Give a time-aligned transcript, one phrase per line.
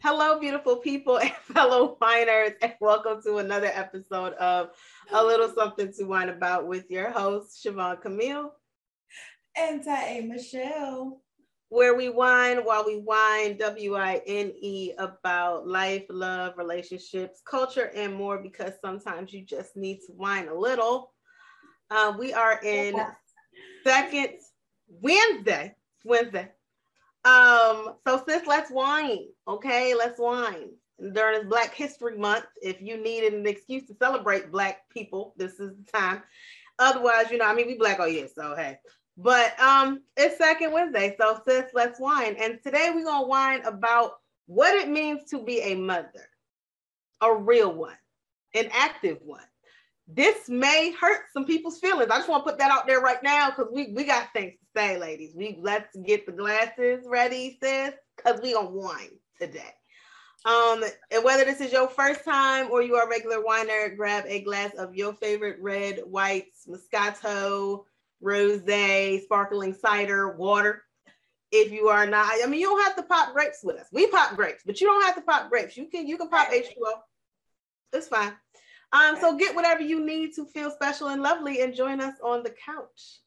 [0.00, 4.70] Hello, beautiful people and fellow winers, and welcome to another episode of
[5.12, 8.52] A Little Something to Wine About with your host, Siobhan Camille.
[9.56, 11.20] And Tae Michelle.
[11.70, 17.90] Where we wine while we wine, W I N E, about life, love, relationships, culture,
[17.94, 21.12] and more, because sometimes you just need to wine a little.
[21.90, 22.94] Uh, we are in
[23.84, 24.30] second
[24.88, 25.74] Wednesday,
[26.06, 26.50] Wednesday,
[27.24, 29.26] um, so sis, let's wine.
[29.46, 30.70] Okay, let's wine.
[31.12, 35.60] During this Black History Month, if you needed an excuse to celebrate Black people, this
[35.60, 36.22] is the time.
[36.78, 38.78] Otherwise, you know, I mean, we Black all year, so hey.
[39.18, 42.36] But um, it's second Wednesday, so sis, let's wine.
[42.38, 44.12] And today we're gonna wine about
[44.46, 46.30] what it means to be a mother,
[47.20, 47.98] a real one,
[48.54, 49.42] an active one
[50.08, 52.10] this may hurt some people's feelings.
[52.10, 54.52] I just want to put that out there right now because we, we got things
[54.52, 55.34] to say, ladies.
[55.36, 59.74] We let's get the glasses ready, sis, because we on wine today.
[60.46, 64.24] Um, and whether this is your first time or you are a regular winer, grab
[64.26, 67.84] a glass of your favorite red, whites, Moscato,
[68.22, 70.82] rosé, sparkling cider, water.
[71.50, 73.86] If you are not, I mean, you don't have to pop grapes with us.
[73.90, 75.76] We pop grapes, but you don't have to pop grapes.
[75.76, 76.92] You can you can pop H2O.
[77.94, 78.32] It's fine.
[78.92, 82.42] Um, so get whatever you need to feel special and lovely and join us on
[82.42, 83.20] the couch.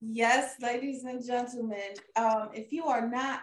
[0.00, 3.42] Yes, ladies and gentlemen, um, if you are not,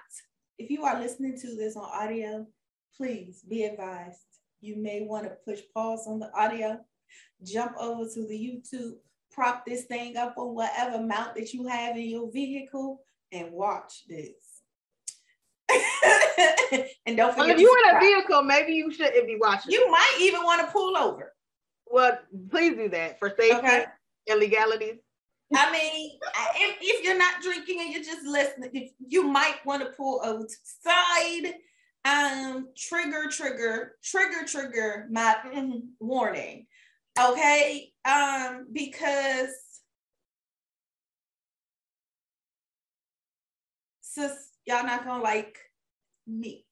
[0.58, 2.46] if you are listening to this on audio,
[2.96, 4.20] please be advised.
[4.60, 6.80] You may want to push pause on the audio,
[7.44, 8.94] jump over to the YouTube,
[9.32, 13.02] prop this thing up on whatever mount that you have in your vehicle,
[13.32, 14.30] and watch this.
[17.06, 17.38] and don't forget.
[17.38, 19.72] Well, if you're in a vehicle, maybe you shouldn't be watching.
[19.72, 21.34] You might even want to pull over.
[21.90, 22.18] Well,
[22.50, 23.86] please do that for safety okay.
[24.30, 24.96] and legalities.
[25.54, 26.12] I mean,
[26.56, 30.44] if, if you're not drinking and you're just listening, you might want to pull over
[30.44, 31.56] to side.
[32.04, 35.08] Um, trigger, trigger, trigger, trigger.
[35.12, 36.68] My mm, warning.
[37.30, 39.50] Okay, um, because
[44.02, 44.32] sis,
[44.66, 45.58] y'all not gonna like
[46.26, 46.66] me.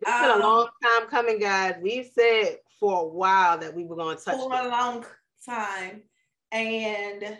[0.00, 1.74] It's um, been a um, long time coming, guys.
[1.82, 5.04] We've said for a while that we were going to touch for a long
[5.44, 6.02] time,
[6.52, 7.38] and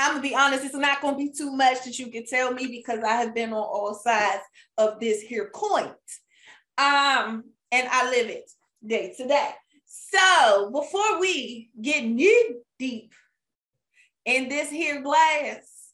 [0.00, 0.64] I'm gonna be honest.
[0.64, 3.52] It's not gonna be too much that you can tell me because I have been
[3.52, 4.42] on all sides
[4.78, 5.90] of this here coin,
[6.78, 8.50] um, and I live it
[8.86, 9.50] day to day.
[9.86, 13.12] So before we get knee deep
[14.24, 15.90] in this here glass,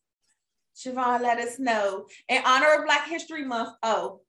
[0.76, 2.06] Siobhan, let us know.
[2.28, 4.20] In honor of Black History Month, oh,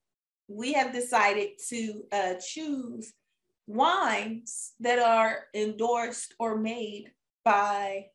[0.47, 3.14] we have decided to uh, choose
[3.68, 7.12] wines that are endorsed or made
[7.46, 8.08] by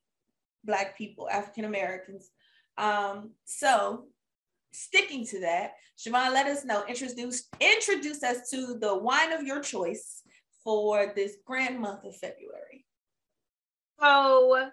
[0.65, 2.29] Black people, African Americans.
[2.77, 4.07] Um, so,
[4.73, 6.85] sticking to that, Siobhan, let us know.
[6.89, 10.24] Introduce introduce us to the wine of your choice
[10.65, 12.85] for this grand month of February.
[14.01, 14.71] So,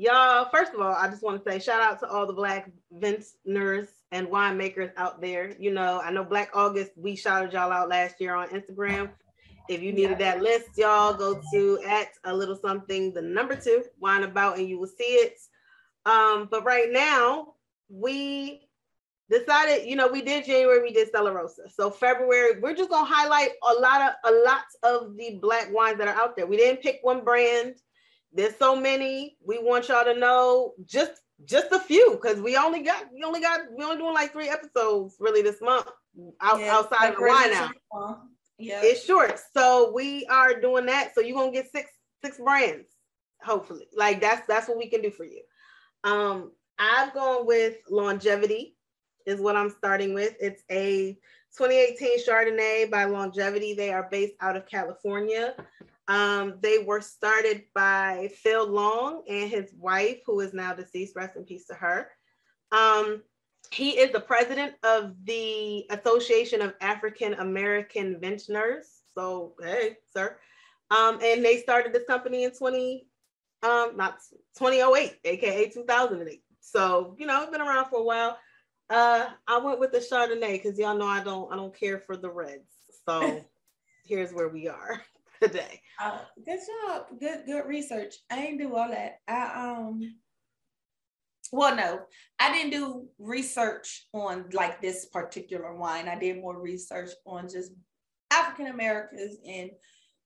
[0.00, 2.70] Y'all, first of all, I just want to say shout out to all the Black
[2.90, 5.54] vintners and winemakers out there.
[5.58, 9.10] You know, I know Black August, we shouted y'all out last year on Instagram.
[9.68, 13.84] If you needed that list, y'all go to at a little something, the number two,
[13.98, 15.36] wine about, and you will see it.
[16.06, 17.56] Um, but right now,
[17.90, 18.69] we
[19.30, 21.62] decided, you know, we did January, we did Stella Rosa.
[21.72, 25.98] So February, we're just gonna highlight a lot of a lot of the black wines
[25.98, 26.46] that are out there.
[26.46, 27.76] We didn't pick one brand
[28.32, 29.36] there's so many.
[29.44, 31.12] We want y'all to know just
[31.44, 34.48] just a few because we only got we only got we only doing like three
[34.48, 35.86] episodes really this month
[36.40, 38.20] out, yeah, outside of the wine out.
[38.58, 39.40] Yeah, it's short.
[39.54, 41.12] So we are doing that.
[41.14, 41.90] So you're gonna get six
[42.22, 42.88] six brands,
[43.42, 43.88] hopefully.
[43.96, 45.42] Like that's that's what we can do for you.
[46.04, 48.76] Um, I've gone with longevity,
[49.26, 50.34] is what I'm starting with.
[50.40, 51.18] It's a
[51.56, 53.74] 2018 Chardonnay by Longevity.
[53.74, 55.54] They are based out of California.
[56.08, 61.14] Um, they were started by Phil Long and his wife, who is now deceased.
[61.14, 62.08] Rest in peace to her.
[62.72, 63.22] Um,
[63.70, 69.02] he is the president of the Association of African American Vintners.
[69.14, 70.36] So, hey, sir.
[70.90, 73.06] Um, and they started this company in 20,
[73.62, 74.18] um, not
[74.58, 76.42] 2008, aka 2008.
[76.60, 78.36] So, you know, it's been around for a while.
[78.90, 82.16] Uh, I went with the Chardonnay because y'all know I don't I don't care for
[82.16, 82.74] the reds.
[83.06, 83.44] So
[84.04, 85.00] here's where we are
[85.42, 85.80] today.
[86.02, 87.06] Uh, good job.
[87.20, 88.16] Good good research.
[88.30, 89.20] I ain't do all that.
[89.28, 90.14] I um
[91.52, 92.00] well, no,
[92.38, 96.08] I didn't do research on like this particular wine.
[96.08, 97.72] I did more research on just
[98.32, 99.70] African Americans and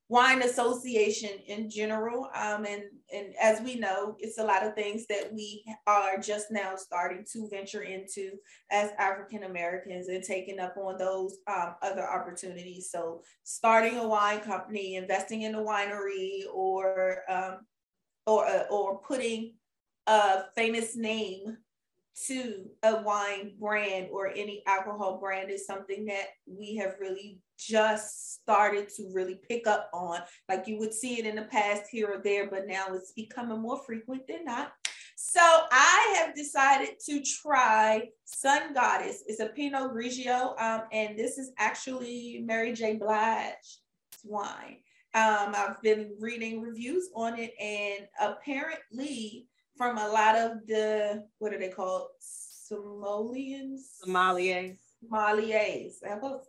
[0.08, 2.28] wine association in general.
[2.34, 6.50] Um, and, and as we know, it's a lot of things that we are just
[6.50, 8.32] now starting to venture into
[8.70, 12.90] as African Americans and taking up on those um, other opportunities.
[12.90, 17.60] So starting a wine company, investing in a winery or, um,
[18.26, 19.54] or, uh, or putting
[20.06, 21.56] a famous name
[22.26, 28.34] to a wine brand or any alcohol brand is something that we have really just
[28.34, 30.20] started to really pick up on.
[30.48, 33.60] Like you would see it in the past here or there, but now it's becoming
[33.60, 34.72] more frequent than not.
[35.16, 39.24] So I have decided to try Sun Goddess.
[39.26, 42.96] It's a Pinot Grigio, um, and this is actually Mary J.
[42.96, 43.80] Blige's
[44.24, 44.78] wine.
[45.14, 51.52] Um, I've been reading reviews on it, and apparently, from a lot of the what
[51.52, 52.08] are they called?
[52.20, 53.80] Somalians?
[54.06, 54.78] Sommeliers.
[55.10, 55.92] Sommeliers.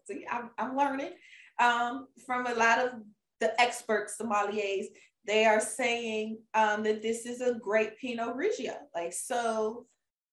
[0.05, 1.11] See, I'm, I'm learning
[1.59, 2.91] um, from a lot of
[3.39, 4.85] the experts, sommeliers.
[5.25, 8.75] They are saying um, that this is a great Pinot Grigio.
[8.93, 9.85] Like so,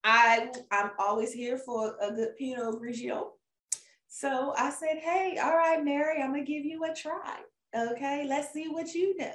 [0.05, 3.29] I I'm always here for a good Pinot Grigio.
[4.09, 7.39] So I said, hey, all right, Mary, I'm gonna give you a try.
[7.75, 9.33] Okay, let's see what you know.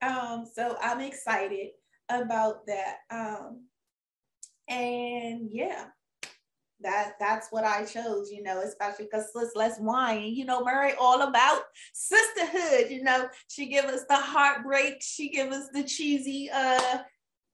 [0.00, 1.70] Um, so I'm excited
[2.08, 2.96] about that.
[3.10, 3.64] Um,
[4.68, 5.86] and yeah,
[6.80, 10.92] that that's what I chose, you know, especially because let's let's wine, you know, Mary
[11.00, 11.62] all about
[11.94, 13.28] sisterhood, you know.
[13.48, 16.98] She give us the heartbreak, she give us the cheesy uh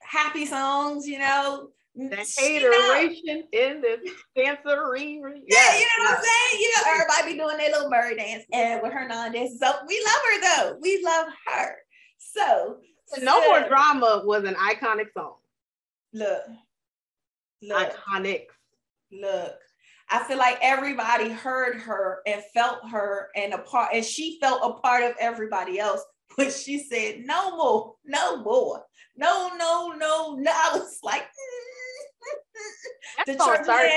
[0.01, 1.69] happy songs, you know.
[1.95, 4.01] The hateration in this
[4.35, 5.21] dancery.
[5.47, 6.61] Yeah, you know what I'm saying?
[6.61, 9.59] You know, everybody be doing their little Mary dance and with her non-dance.
[9.61, 10.79] So we love her though.
[10.81, 11.77] We love her.
[12.19, 12.79] So
[13.20, 15.35] no more drama was an iconic song.
[16.12, 16.43] Look,
[17.62, 18.47] look, iconic.
[19.11, 19.55] Look.
[20.11, 24.61] I feel like everybody heard her and felt her and a part and she felt
[24.62, 26.05] a part of everybody else
[26.37, 27.94] but she said no more.
[28.05, 28.85] No more.
[29.17, 30.50] No no no no.
[30.50, 31.23] I was like
[33.26, 33.93] the church starts,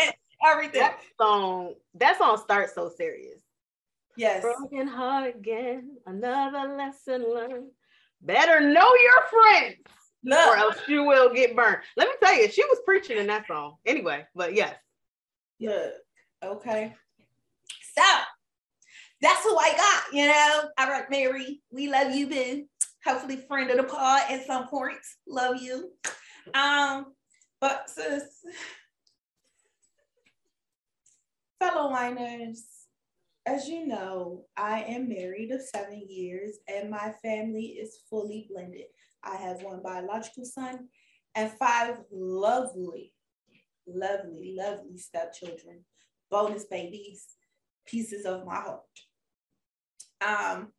[0.46, 0.82] everything.
[0.82, 3.40] that song that song starts so serious.
[4.18, 4.42] Yes.
[4.42, 7.72] Broken heart again another lesson learned
[8.26, 9.76] better know your friends
[10.24, 10.48] Look.
[10.48, 13.48] or else you will get burned let me tell you she was preaching in that
[13.48, 14.76] song anyway but yes
[15.60, 15.94] Look,
[16.44, 16.94] okay.
[17.98, 18.04] So
[19.22, 20.70] that's who I got, you know.
[20.78, 22.66] All right, Mary, we love you, boo.
[23.06, 24.98] Hopefully, friend of the pod at some point.
[25.28, 25.92] Love you.
[26.54, 27.14] Um,
[27.62, 28.24] but sis,
[31.60, 32.60] fellow winers,
[33.46, 38.88] as you know, I am married of seven years and my family is fully blended.
[39.24, 40.88] I have one biological son
[41.36, 43.14] and five lovely
[43.88, 45.84] lovely, lovely stepchildren,
[46.32, 47.26] bonus babies,
[47.86, 48.82] pieces of my heart.
[50.26, 50.72] Um,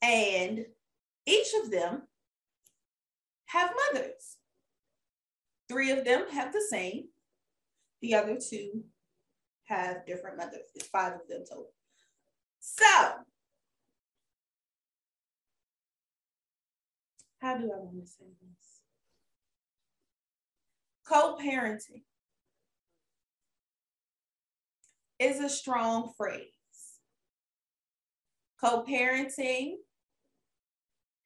[0.00, 0.66] and
[1.26, 2.02] each of them
[3.46, 4.38] have mothers.
[5.68, 7.04] Three of them have the same.
[8.00, 8.84] The other two
[9.64, 10.70] have different mothers.
[10.74, 11.72] It's five of them total.
[12.64, 12.84] So,
[17.40, 18.80] how do I want to say this?
[21.04, 22.02] Co-parenting
[25.18, 26.46] is a strong phrase.
[28.60, 29.74] Co parenting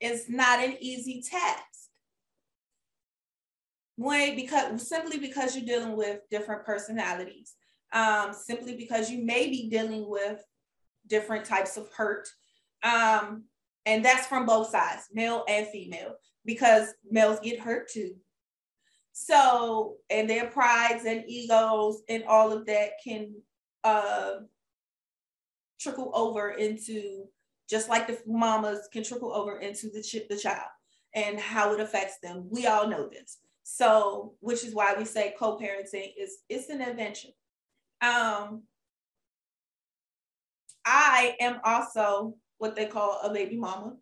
[0.00, 1.90] is not an easy task.
[3.96, 7.52] When because simply because you're dealing with different personalities,
[7.92, 10.42] um, simply because you may be dealing with
[11.06, 12.28] different types of hurt.
[12.82, 13.44] Um,
[13.84, 18.14] and that's from both sides, male and female, because males get hurt too.
[19.12, 23.34] So, and their prides and egos and all of that can
[23.82, 24.40] uh,
[25.80, 27.24] trickle over into
[27.68, 30.68] just like the mamas can trickle over into the ch- the child
[31.14, 32.46] and how it affects them.
[32.50, 33.38] We all know this.
[33.62, 37.30] So, which is why we say co-parenting is it's an invention.
[38.02, 38.62] Um,
[40.86, 43.96] I am also what they call a baby mama.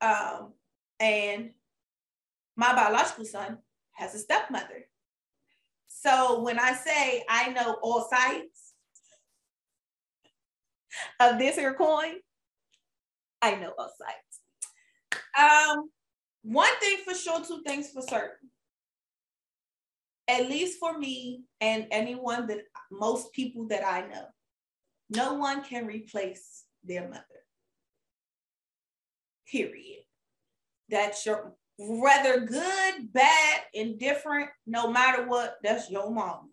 [0.00, 0.52] Um,
[1.00, 1.50] and
[2.56, 3.58] my biological son
[3.92, 4.86] has a stepmother.
[5.88, 8.72] So when I say I know all sides,
[11.20, 12.14] of this here coin,
[13.40, 15.20] I know all sides.
[15.38, 15.90] Um,
[16.42, 18.50] one thing for sure, two things for certain.
[20.28, 22.60] At least for me and anyone that
[22.90, 24.26] most people that I know,
[25.14, 27.24] no one can replace their mother.
[29.50, 30.04] Period.
[30.88, 36.50] That's your whether good, bad, indifferent, no matter what, that's your mom.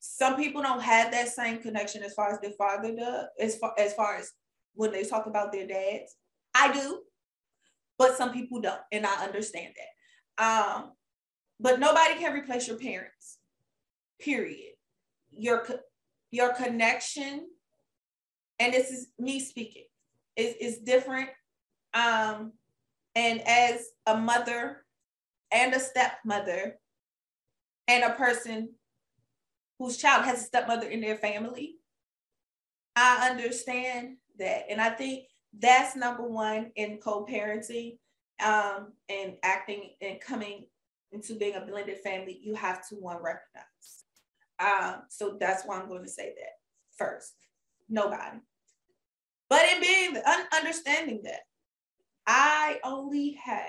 [0.00, 3.74] Some people don't have that same connection as far as their father does, as far
[3.78, 4.30] as far as
[4.74, 6.14] when they talk about their dads.
[6.54, 7.00] I do,
[7.98, 10.44] but some people don't, and I understand that.
[10.44, 10.92] Um,
[11.58, 13.38] but nobody can replace your parents.
[14.20, 14.74] Period.
[15.32, 15.66] Your
[16.30, 17.48] your connection,
[18.58, 19.84] and this is me speaking,
[20.36, 21.30] is is different.
[21.94, 22.52] Um,
[23.14, 24.84] and as a mother
[25.50, 26.78] and a stepmother
[27.88, 28.70] and a person
[29.78, 31.76] whose child has a stepmother in their family,
[32.94, 34.64] I understand that.
[34.68, 35.24] And I think
[35.58, 37.98] that's number one in co-parenting
[38.44, 40.66] um, and acting and coming
[41.12, 44.04] into being a blended family, you have to one recognize.
[44.60, 46.52] Um, so that's why I'm going to say that
[46.96, 47.34] first.
[47.88, 48.38] Nobody.
[49.48, 51.40] But in being un- understanding that
[52.26, 53.62] I only have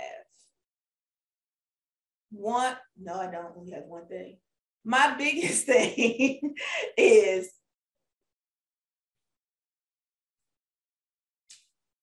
[2.32, 4.38] one, no, I don't only have one thing.
[4.84, 6.56] My biggest thing
[6.98, 7.50] is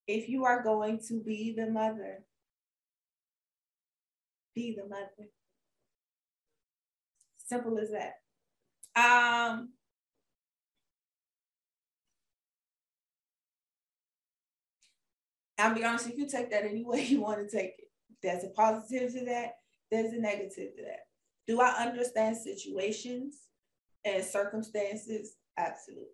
[0.07, 2.23] if you are going to be the mother,
[4.55, 5.29] be the mother.
[7.45, 8.13] Simple as that.
[8.95, 9.69] Um,
[15.57, 17.87] I'll be honest, if you take that any way you want to take it.
[18.21, 19.55] There's a positive to that,
[19.91, 21.05] there's a negative to that.
[21.47, 23.37] Do I understand situations
[24.03, 25.35] and circumstances?
[25.57, 26.11] Absolutely.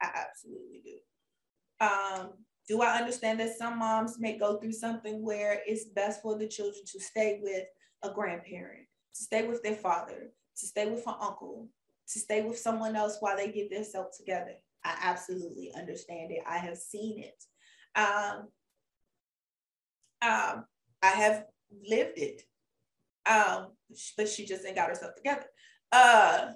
[0.00, 1.86] I absolutely do.
[1.86, 2.30] Um,
[2.68, 6.46] do I understand that some moms may go through something where it's best for the
[6.46, 7.64] children to stay with
[8.02, 11.68] a grandparent, to stay with their father, to stay with an uncle,
[12.08, 14.54] to stay with someone else while they get themselves together?
[14.84, 16.42] I absolutely understand it.
[16.46, 17.44] I have seen it.
[17.94, 18.48] Um,
[20.22, 20.64] um,
[21.02, 21.44] I have
[21.88, 22.42] lived it.
[23.26, 23.72] Um,
[24.16, 25.44] but she just ain't got herself together.
[25.92, 26.52] Uh,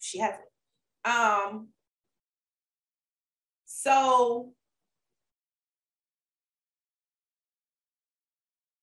[0.00, 0.42] she hasn't.
[1.04, 1.68] Um,
[3.64, 4.52] so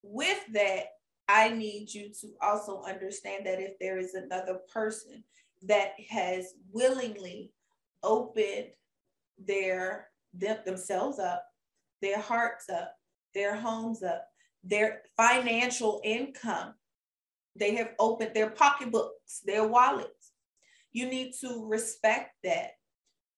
[0.03, 0.85] with that,
[1.27, 5.23] I need you to also understand that if there is another person
[5.63, 7.53] that has willingly
[8.03, 8.67] opened
[9.37, 11.43] their them, themselves up,
[12.01, 12.95] their hearts up,
[13.33, 14.27] their homes up,
[14.63, 16.73] their financial income.
[17.55, 20.31] They have opened their pocketbooks, their wallets.
[20.93, 22.71] You need to respect that.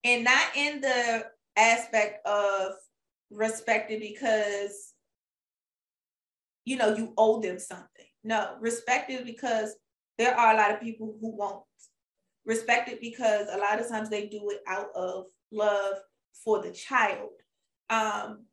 [0.04, 2.74] And not in the aspect of
[3.32, 4.94] respected because
[6.66, 8.06] you know you owe them something.
[8.24, 9.76] No, respected because
[10.18, 11.64] there are a lot of people who won't.
[12.46, 15.96] Respected because a lot of times they do it out of love
[16.44, 17.32] for the child.
[17.90, 18.46] Um,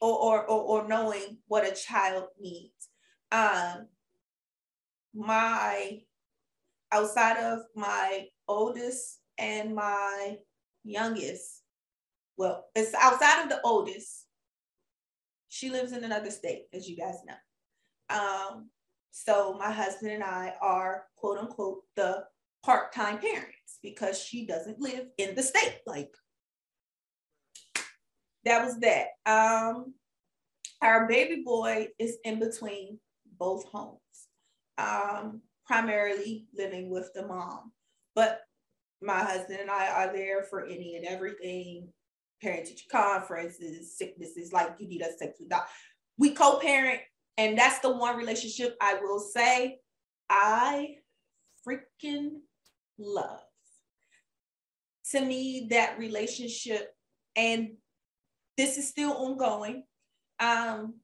[0.00, 2.88] or, or, or, or knowing what a child needs.
[3.32, 3.88] Um,
[5.14, 6.00] my,
[6.92, 10.36] outside of my oldest and my
[10.82, 11.62] youngest,
[12.36, 14.26] well, it's outside of the oldest,
[15.48, 18.16] she lives in another state, as you guys know.
[18.16, 18.70] Um,
[19.12, 22.24] so my husband and I are quote unquote the
[22.64, 25.78] part-time parents because she doesn't live in the state.
[25.86, 26.12] Like
[28.44, 29.08] that was that.
[29.26, 29.94] Um,
[30.82, 32.98] our baby boy is in between
[33.38, 34.00] both homes,
[34.78, 37.72] um, primarily living with the mom.
[38.14, 38.40] But
[39.00, 41.88] my husband and I are there for any and everything
[42.42, 45.60] parent teacher conferences, sicknesses, like you need us to take to.
[46.18, 47.00] We co parent,
[47.38, 49.78] and that's the one relationship I will say
[50.28, 50.96] I
[51.66, 52.40] freaking
[52.98, 53.40] love.
[55.12, 56.94] To me, that relationship
[57.36, 57.70] and
[58.56, 59.84] this is still ongoing.
[60.40, 60.94] Um,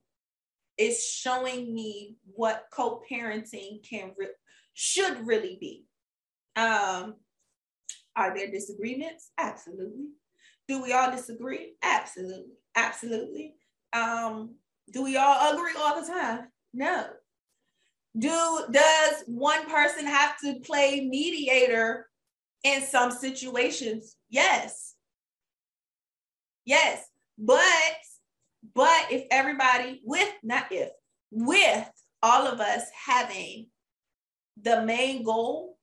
[0.77, 4.27] is showing me what co-parenting can re-
[4.73, 5.85] should really be.
[6.55, 7.15] Um,
[8.15, 9.31] are there disagreements?
[9.37, 10.07] Absolutely.
[10.67, 11.75] Do we all disagree?
[11.83, 12.53] Absolutely.
[12.75, 13.55] Absolutely.
[13.93, 14.55] Um,
[14.91, 16.47] do we all agree all the time?
[16.73, 17.05] No.
[18.17, 22.07] Do does one person have to play mediator
[22.63, 24.15] in some situations?
[24.29, 24.95] Yes.
[26.65, 27.05] Yes.
[27.41, 27.97] But
[28.75, 30.91] but if everybody with not if
[31.31, 31.89] with
[32.21, 33.67] all of us having
[34.61, 35.77] the main goal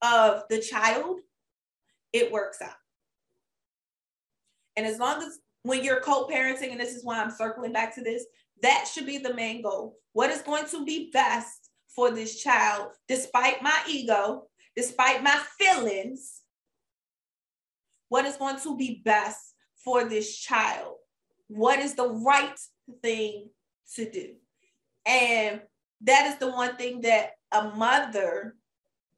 [0.00, 1.20] of the child,
[2.14, 2.70] it works out.
[4.76, 8.02] And as long as when you're co-parenting, and this is why I'm circling back to
[8.02, 8.24] this,
[8.62, 9.96] that should be the main goal.
[10.14, 14.44] What is going to be best for this child, despite my ego,
[14.74, 16.40] despite my feelings,
[18.08, 19.49] what is going to be best
[19.84, 20.96] for this child?
[21.48, 22.58] What is the right
[23.02, 23.50] thing
[23.94, 24.34] to do.
[25.06, 25.60] And
[26.02, 28.56] that is the one thing that a mother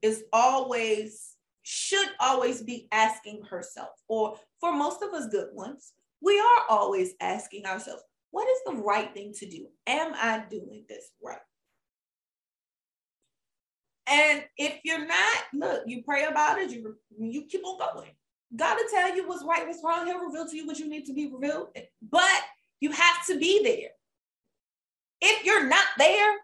[0.01, 6.39] is always, should always be asking herself, or for most of us good ones, we
[6.39, 9.67] are always asking ourselves, what is the right thing to do?
[9.87, 11.39] Am I doing this right?
[14.07, 18.11] And if you're not, look, you pray about it, you, you keep on going.
[18.55, 20.07] God will tell you what's right, what's wrong.
[20.07, 21.69] He'll reveal to you what you need to be revealed.
[22.03, 22.43] But
[22.81, 23.91] you have to be there.
[25.21, 26.35] If you're not there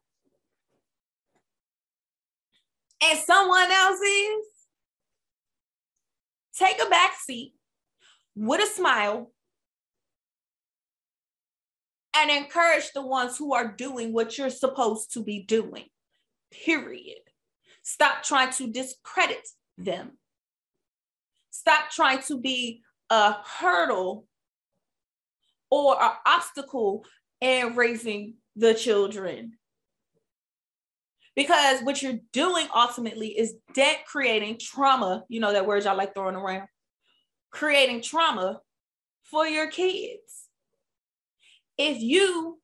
[3.02, 4.46] and someone else is,
[6.56, 7.54] take a back seat
[8.34, 9.32] with a smile
[12.16, 15.84] and encourage the ones who are doing what you're supposed to be doing.
[16.50, 17.18] Period.
[17.82, 19.46] Stop trying to discredit
[19.76, 20.18] them.
[21.58, 24.28] Stop trying to be a hurdle
[25.72, 27.04] or an obstacle
[27.40, 29.54] in raising the children.
[31.34, 35.24] Because what you're doing ultimately is debt creating trauma.
[35.28, 36.68] You know that word y'all like throwing around.
[37.50, 38.60] Creating trauma
[39.24, 40.46] for your kids.
[41.76, 42.60] If you,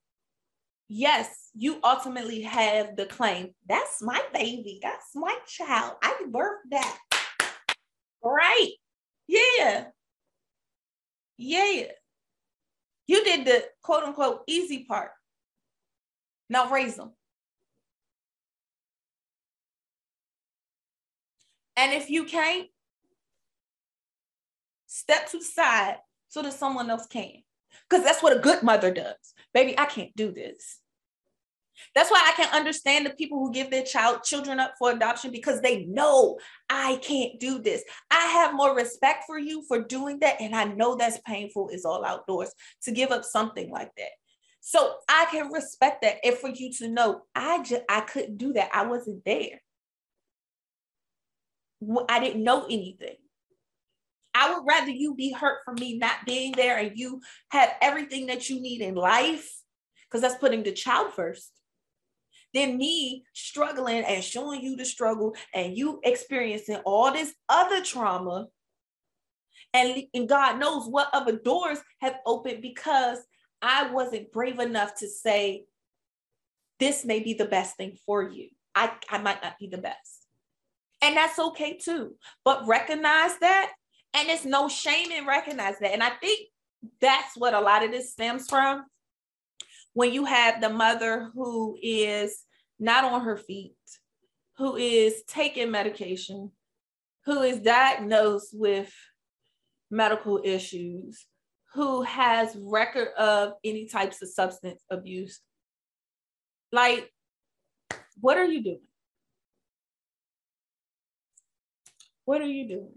[0.89, 5.95] yes, you ultimately have the claim, that's my baby, that's my child.
[6.01, 6.99] I birthed that.
[8.23, 8.71] Right.
[9.27, 9.87] Yeah.
[11.37, 11.85] Yeah.
[13.07, 15.11] You did the quote unquote easy part.
[16.49, 17.13] Now raise them.
[21.77, 22.69] And if you can't,
[24.87, 25.97] step to the side
[26.29, 27.43] so that someone else can.
[27.89, 29.35] Because that's what a good mother does.
[29.53, 30.79] Baby, I can't do this.
[31.95, 35.31] That's why I can understand the people who give their child children up for adoption
[35.31, 36.39] because they know
[36.69, 37.83] I can't do this.
[38.11, 40.41] I have more respect for you for doing that.
[40.41, 42.53] And I know that's painful, is all outdoors
[42.85, 44.11] to give up something like that.
[44.61, 46.25] So I can respect that.
[46.25, 48.71] And for you to know, I just I couldn't do that.
[48.73, 49.61] I wasn't there.
[52.09, 53.17] I didn't know anything.
[54.35, 57.21] I would rather you be hurt for me not being there and you
[57.51, 59.49] have everything that you need in life,
[60.09, 61.53] because that's putting the child first
[62.55, 68.47] than me struggling and showing you the struggle and you experiencing all this other trauma.
[69.75, 73.19] And, and God knows what other doors have opened because
[73.61, 75.65] I wasn't brave enough to say,
[76.79, 78.49] this may be the best thing for you.
[78.75, 80.27] I, I might not be the best.
[81.03, 82.15] And that's okay too.
[82.45, 83.73] But recognize that.
[84.15, 85.93] And it's no shame in recognize that.
[85.93, 86.49] And I think
[87.01, 88.85] that's what a lot of this stems from
[89.95, 92.43] when you have the mother who is
[92.79, 93.77] not on her feet,
[94.59, 96.51] who is taking medication,
[97.25, 98.93] who is diagnosed with
[99.91, 101.27] medical issues,
[101.73, 105.41] who has record of any types of substance abuse.
[106.73, 107.11] Like,
[108.21, 108.81] what are you doing?
[112.25, 112.93] What are you doing?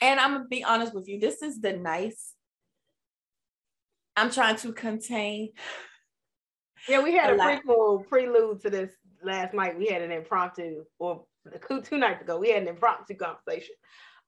[0.00, 2.31] And I'm gonna be honest with you, this is the nice
[4.16, 5.50] I'm trying to contain.
[6.88, 9.78] Yeah, we had a, a prequel prelude to this last night.
[9.78, 11.24] We had an impromptu, or
[11.84, 13.74] two nights ago, we had an impromptu conversation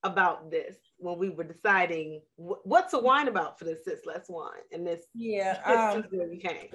[0.03, 4.29] about this when we were deciding wh- what to whine about for this Sis Let's
[4.29, 4.51] Whine.
[4.71, 6.69] And this, yeah, this um, where we came.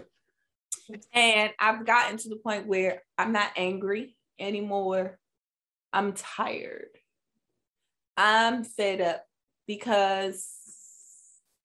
[1.12, 5.18] And I've gotten to the point where I'm not angry anymore.
[5.92, 6.88] I'm tired.
[8.16, 9.25] I'm fed up
[9.66, 10.49] because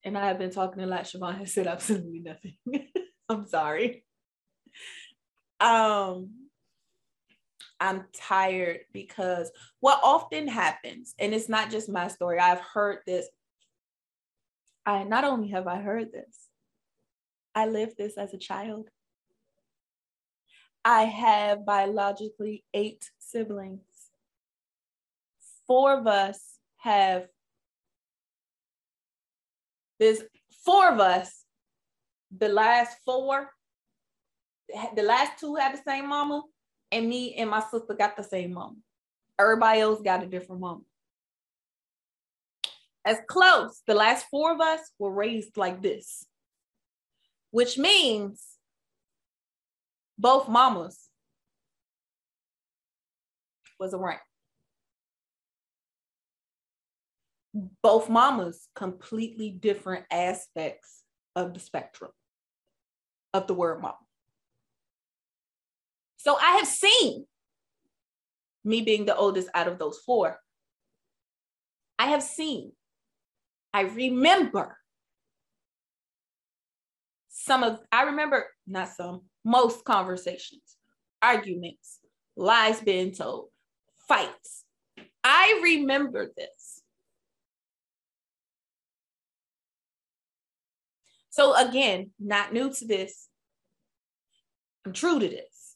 [0.05, 1.03] and I have been talking a lot.
[1.03, 2.57] Siobhan has said absolutely nothing.
[3.29, 4.05] I'm sorry.
[5.59, 6.29] Um,
[7.79, 13.27] I'm tired because what often happens, and it's not just my story, I've heard this.
[14.85, 16.49] I not only have I heard this,
[17.55, 18.89] I lived this as a child.
[20.83, 23.81] I have biologically eight siblings.
[25.65, 27.27] Four of us have
[29.99, 30.21] there's
[30.63, 31.43] four of us.
[32.35, 33.49] The last four,
[34.95, 36.43] the last two had the same mama,
[36.91, 38.75] and me and my sister got the same mama.
[39.39, 40.81] Everybody else got a different mama.
[43.05, 46.25] As close, the last four of us were raised like this,
[47.51, 48.43] which means
[50.17, 50.99] both mamas
[53.79, 54.19] was around.
[57.81, 61.03] Both mamas completely different aspects
[61.35, 62.11] of the spectrum
[63.33, 63.93] of the word mom.
[66.17, 67.25] So I have seen
[68.63, 70.37] me being the oldest out of those four.
[71.97, 72.71] I have seen,
[73.73, 74.77] I remember
[77.29, 80.77] some of I remember not some, most conversations,
[81.21, 81.99] arguments,
[82.35, 83.49] lies being told,
[84.07, 84.63] fights.
[85.23, 86.74] I remember this.
[91.35, 93.27] So again, not new to this.
[94.85, 95.75] I'm true to this.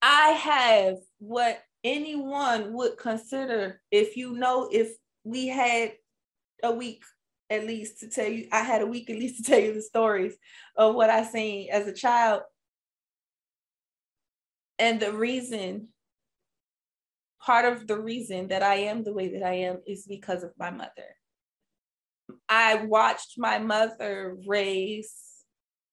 [0.00, 4.92] I have what anyone would consider if you know if
[5.24, 5.90] we had
[6.62, 7.02] a week
[7.50, 9.82] at least to tell you, I had a week at least to tell you the
[9.82, 10.36] stories
[10.76, 12.42] of what I seen as a child.
[14.78, 15.88] And the reason,
[17.44, 20.52] part of the reason that I am the way that I am is because of
[20.56, 21.16] my mother.
[22.48, 25.12] I watched my mother raise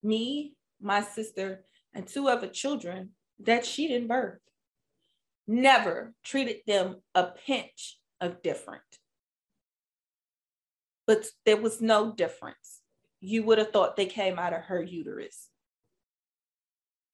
[0.04, 4.40] me, my sister, and two other children that she didn't birth.
[5.48, 8.84] Never treated them a pinch of different
[11.10, 12.82] but there was no difference.
[13.20, 15.50] You would have thought they came out of her uterus.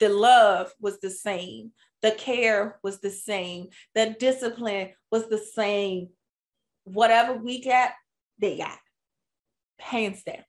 [0.01, 6.09] The love was the same, the care was the same, the discipline was the same.
[6.83, 7.91] Whatever we got,
[8.37, 8.77] they got
[9.79, 10.43] hands down.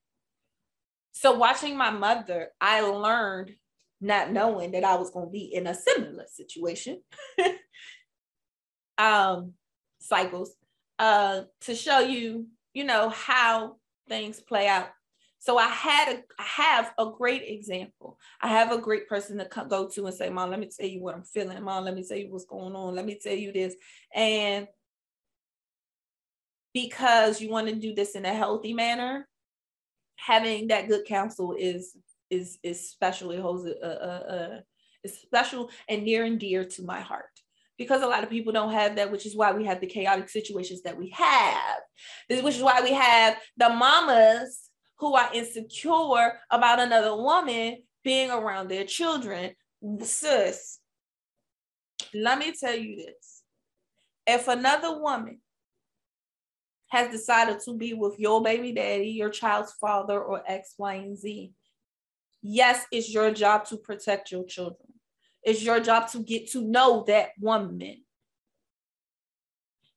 [1.13, 3.53] So, watching my mother, I learned
[4.01, 7.03] not knowing that I was going to be in a similar situation.
[8.99, 9.53] um,
[9.99, 10.55] cycles
[10.99, 14.89] uh, to show you you know, how things play out.
[15.39, 18.19] So I had a, I have a great example.
[18.43, 21.01] I have a great person to go to and say, "Mom, let me tell you
[21.01, 21.63] what I'm feeling.
[21.63, 22.95] Mom, let me tell you what's going on.
[22.95, 23.75] Let me tell you this."
[24.15, 24.69] And
[26.77, 29.27] because you want to do this in a healthy manner,
[30.17, 31.97] having that good counsel is
[32.29, 34.63] is is holds a, a, a,
[35.03, 37.41] a special and near and dear to my heart
[37.79, 40.29] because a lot of people don't have that, which is why we have the chaotic
[40.29, 41.79] situations that we have.
[42.29, 48.31] This, which is why we have the mamas who are insecure about another woman being
[48.31, 49.53] around their children.
[50.03, 50.79] Sis,
[52.13, 53.43] let me tell you this.
[54.27, 55.41] If another woman
[56.89, 61.19] has decided to be with your baby daddy, your child's father, or X, Y, and
[61.19, 61.53] Z,
[62.43, 64.93] yes, it's your job to protect your children.
[65.43, 68.03] It's your job to get to know that woman.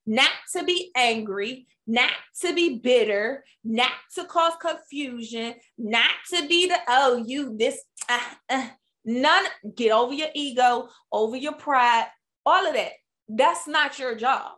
[0.06, 6.68] Not to be angry, not to be bitter, not to cause confusion, not to be
[6.68, 8.68] the, oh, you this, uh, uh,
[9.04, 12.06] none, get over your ego, over your pride,
[12.46, 12.92] all of that.
[13.28, 14.52] That's not your job.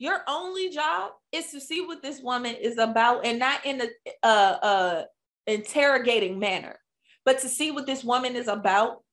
[0.00, 3.82] Your only job is to see what this woman is about and not in
[4.22, 5.04] a
[5.46, 6.78] interrogating manner,
[7.26, 9.04] but to see what this woman is about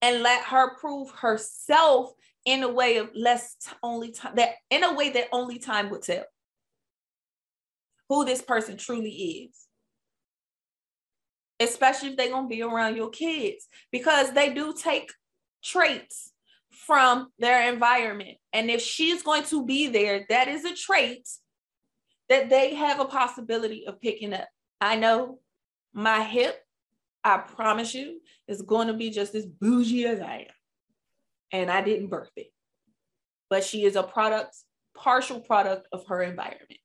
[0.00, 2.12] and let her prove herself
[2.44, 5.90] in a way of less t- only time that in a way that only time
[5.90, 6.24] would tell
[8.08, 9.56] who this person truly is.
[11.58, 15.10] Especially if they're going to be around your kids because they do take
[15.64, 16.30] traits
[16.90, 21.28] from their environment and if she's going to be there that is a trait
[22.28, 24.48] that they have a possibility of picking up
[24.80, 25.38] i know
[25.92, 26.60] my hip
[27.22, 30.54] I promise you, is going to be just as bougie as I am.
[31.52, 32.52] And I didn't birth it.
[33.48, 34.56] But she is a product,
[34.96, 36.80] partial product of her environment.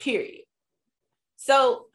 [0.00, 0.44] Period.
[1.36, 1.86] So,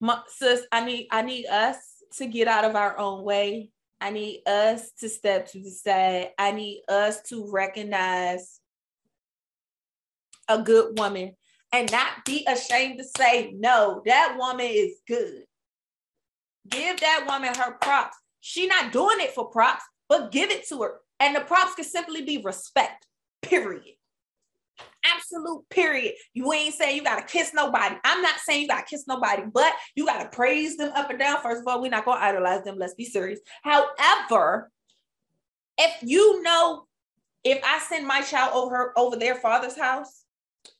[0.00, 1.76] my, sis, I need I need us
[2.16, 3.70] to get out of our own way.
[4.02, 6.30] I need us to step to the side.
[6.36, 8.58] I need us to recognize
[10.48, 11.36] a good woman
[11.70, 15.44] and not be ashamed to say, no, that woman is good.
[16.68, 18.16] Give that woman her props.
[18.40, 20.94] She not doing it for props, but give it to her.
[21.20, 23.06] And the props can simply be respect,
[23.40, 23.94] period.
[25.04, 26.14] Absolute period.
[26.32, 27.96] You ain't saying you gotta kiss nobody.
[28.04, 31.40] I'm not saying you gotta kiss nobody, but you gotta praise them up and down.
[31.42, 32.78] First of all, we're not gonna idolize them.
[32.78, 33.40] Let's be serious.
[33.62, 34.70] However,
[35.78, 36.86] if you know,
[37.44, 40.24] if I send my child over over their father's house,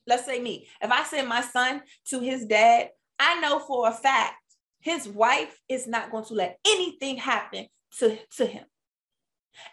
[0.07, 3.93] let's say me, if I send my son to his dad, I know for a
[3.93, 4.35] fact
[4.81, 7.67] his wife is not going to let anything happen
[7.99, 8.65] to, to him.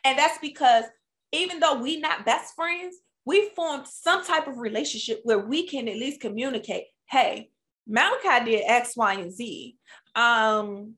[0.04, 0.86] And that's because
[1.32, 2.96] even though we not best friends,
[3.30, 7.52] we formed some type of relationship where we can at least communicate, hey,
[7.86, 9.76] Malachi did X, Y, and Z.
[10.16, 10.96] Um,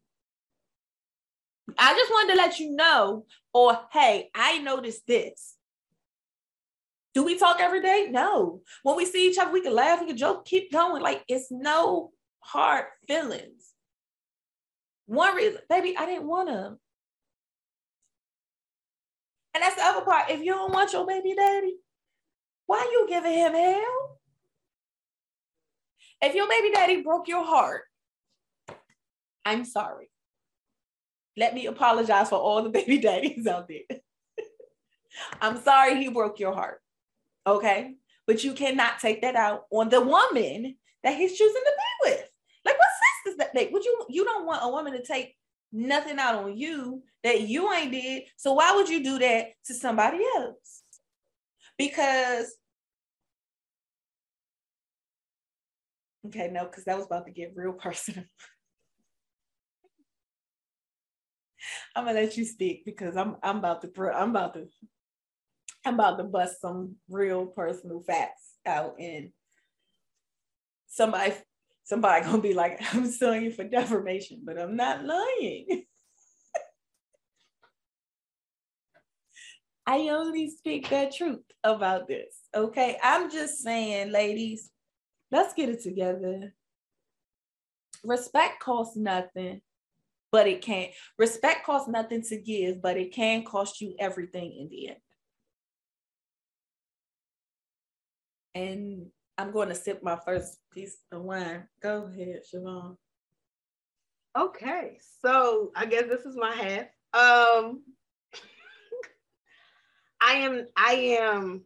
[1.77, 5.57] I just wanted to let you know, or hey, I noticed this.
[7.13, 8.07] Do we talk every day?
[8.09, 8.61] No.
[8.83, 11.03] When we see each other, we can laugh, we can joke, keep going.
[11.03, 13.73] Like it's no hard feelings.
[15.05, 16.77] One reason, baby, I didn't want to.
[19.53, 20.29] And that's the other part.
[20.29, 21.75] If you don't want your baby daddy,
[22.71, 24.19] why you giving him hell?
[26.21, 27.81] If your baby daddy broke your heart,
[29.43, 30.09] I'm sorry.
[31.35, 33.99] Let me apologize for all the baby daddies out there.
[35.41, 36.79] I'm sorry he broke your heart.
[37.45, 37.95] Okay.
[38.25, 42.29] But you cannot take that out on the woman that he's choosing to be with.
[42.63, 43.73] Like, what sense does that make?
[43.73, 45.35] Would you you don't want a woman to take
[45.73, 48.23] nothing out on you that you ain't did.
[48.37, 50.83] So why would you do that to somebody else?
[51.77, 52.55] Because
[56.27, 58.25] okay, no, because that was about to get real personal.
[61.95, 64.67] I'm gonna let you speak because I'm I'm about to I'm about to
[65.85, 69.29] I'm about to bust some real personal facts out and
[70.87, 71.33] somebody
[71.83, 75.85] somebody gonna be like, I'm suing you for defamation, but I'm not lying.
[79.87, 82.37] I only speak the truth about this.
[82.55, 82.97] Okay.
[83.03, 84.69] I'm just saying, ladies,
[85.31, 86.53] let's get it together.
[88.03, 89.61] Respect costs nothing,
[90.31, 90.91] but it can't.
[91.17, 94.97] Respect costs nothing to give, but it can cost you everything in the end.
[98.53, 99.05] And
[99.37, 101.67] I'm going to sip my first piece of wine.
[101.81, 102.97] Go ahead, Siobhan.
[104.37, 106.85] Okay, so I guess this is my half.
[107.13, 107.83] Um,
[110.21, 111.63] I am, I am.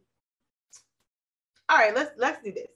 [1.68, 2.75] All right, let's let's do this.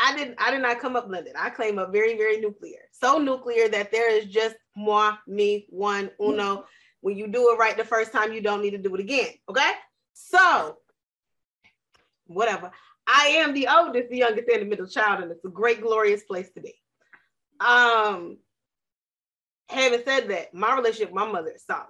[0.00, 1.34] I didn't, I did not come up blended.
[1.36, 2.80] I claim up very, very nuclear.
[2.92, 6.64] So nuclear that there is just moi, me, one, uno.
[7.00, 9.30] When you do it right the first time, you don't need to do it again.
[9.48, 9.72] Okay,
[10.12, 10.76] so
[12.26, 12.70] whatever.
[13.06, 16.22] I am the oldest, the youngest, and the middle child, and it's a great, glorious
[16.24, 16.74] place to be.
[17.60, 18.38] Um,
[19.68, 21.86] having said that, my relationship my mother is solid.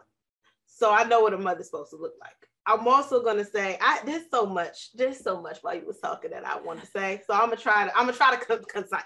[0.66, 2.48] So I know what a mother's supposed to look like.
[2.68, 6.32] I'm also gonna say I there's so much, there's so much while you was talking
[6.32, 7.22] that I want to say.
[7.26, 9.00] So I'm gonna try to I'm gonna try to con- concise.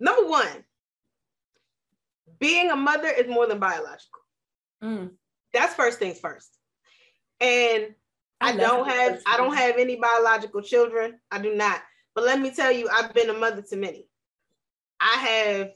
[0.00, 0.64] Number one,
[2.40, 4.20] being a mother is more than biological.
[4.82, 5.10] Mm.
[5.52, 6.48] That's first things first.
[7.40, 7.94] And
[8.40, 11.20] I, I don't have I don't have any biological children.
[11.30, 11.82] I do not.
[12.14, 14.08] But let me tell you, I've been a mother to many.
[14.98, 15.70] I have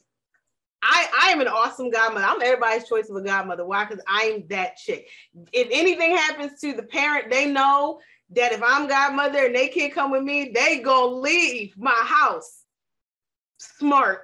[0.83, 2.27] I, I am an awesome godmother.
[2.27, 3.65] I'm everybody's choice of a godmother.
[3.65, 3.85] Why?
[3.85, 5.09] Because I'm that chick.
[5.53, 9.95] If anything happens to the parent, they know that if I'm godmother and they can't
[9.95, 12.65] come with me, they gonna leave my house
[13.59, 14.23] smart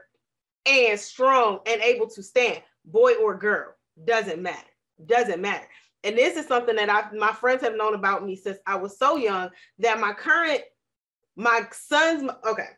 [0.66, 3.74] and strong and able to stand, boy or girl.
[4.04, 4.68] Doesn't matter.
[5.06, 5.66] Doesn't matter
[6.04, 8.98] and this is something that I my friends have known about me since I was
[8.98, 10.62] so young that my current
[11.36, 12.68] my son's okay.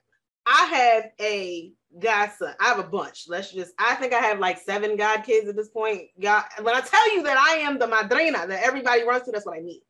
[0.52, 2.54] I have a godson.
[2.58, 3.26] I have a bunch.
[3.28, 6.08] Let's just I think I have like seven god kids at this point.
[6.20, 9.46] God, when I tell you that I am the madrina that everybody runs to, that's
[9.46, 9.80] what I mean.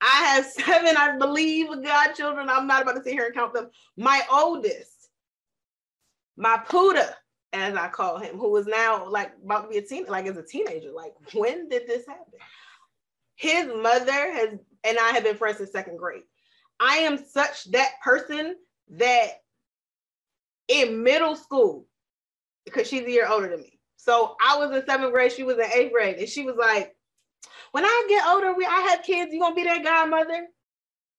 [0.00, 2.50] I have seven, I believe, godchildren.
[2.50, 3.70] I'm not about to sit here and count them.
[3.96, 5.08] My oldest,
[6.36, 7.14] my Puda,
[7.52, 10.36] as I call him, who is now like about to be a teen, like as
[10.36, 10.90] a teenager.
[10.90, 12.40] Like, when did this happen?
[13.36, 16.22] His mother has, and I have been friends since second grade.
[16.80, 18.56] I am such that person
[18.96, 19.39] that
[20.70, 21.86] in middle school,
[22.64, 23.78] because she's a year older than me.
[23.96, 26.96] So I was in seventh grade, she was in eighth grade, and she was like,
[27.72, 29.32] "When I get older, we I have kids.
[29.32, 30.46] You gonna be that godmother?"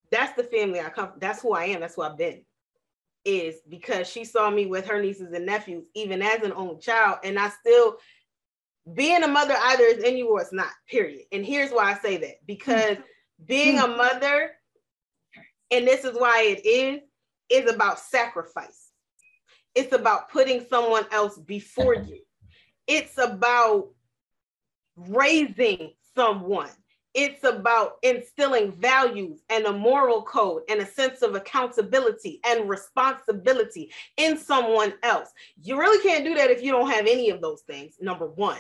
[0.10, 1.10] That's the family I come.
[1.10, 1.20] From.
[1.20, 1.82] That's who I am.
[1.82, 2.44] That's who I've been
[3.26, 7.20] is because she saw me with her nieces and nephews, even as an only child.
[7.24, 7.98] And I still,
[8.94, 11.26] being a mother either is in you or it's not, period.
[11.32, 12.98] And here's why I say that because
[13.46, 14.52] being a mother,
[15.70, 17.02] and this is why it is,
[17.50, 18.81] is about sacrifice.
[19.76, 22.20] It's about putting someone else before you.
[22.88, 23.90] It's about
[24.96, 26.70] raising someone.
[27.14, 33.92] It's about instilling values and a moral code and a sense of accountability and responsibility
[34.16, 35.30] in someone else.
[35.62, 38.60] You really can't do that if you don't have any of those things, number one.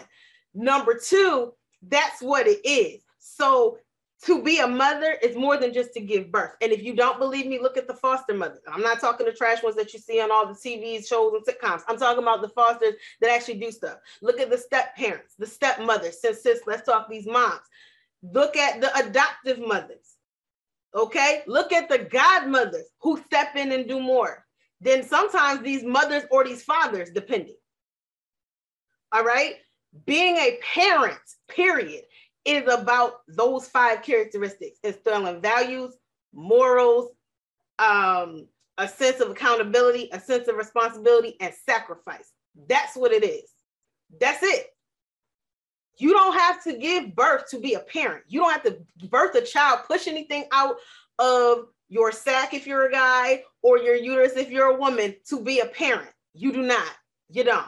[0.53, 1.53] Number two,
[1.87, 3.01] that's what it is.
[3.19, 3.77] So
[4.23, 6.51] to be a mother is more than just to give birth.
[6.61, 8.61] And if you don't believe me, look at the foster mothers.
[8.67, 11.43] I'm not talking the trash ones that you see on all the TV shows and
[11.45, 11.81] sitcoms.
[11.87, 13.97] I'm talking about the fosters that actually do stuff.
[14.21, 16.21] Look at the step parents, the stepmothers.
[16.21, 17.61] Since, since let's talk these moms.
[18.21, 20.15] Look at the adoptive mothers.
[20.93, 21.41] Okay.
[21.47, 24.45] Look at the godmothers who step in and do more
[24.81, 27.55] than sometimes these mothers or these fathers, depending.
[29.11, 29.55] All right.
[30.05, 32.03] Being a parent, period,
[32.45, 35.95] is about those five characteristics instilling values,
[36.33, 37.11] morals,
[37.79, 42.31] um, a sense of accountability, a sense of responsibility, and sacrifice.
[42.67, 43.49] That's what it is.
[44.19, 44.67] That's it.
[45.97, 48.23] You don't have to give birth to be a parent.
[48.27, 50.77] You don't have to birth a child, push anything out
[51.19, 55.39] of your sack if you're a guy, or your uterus if you're a woman to
[55.41, 56.09] be a parent.
[56.33, 56.89] You do not.
[57.29, 57.67] You don't.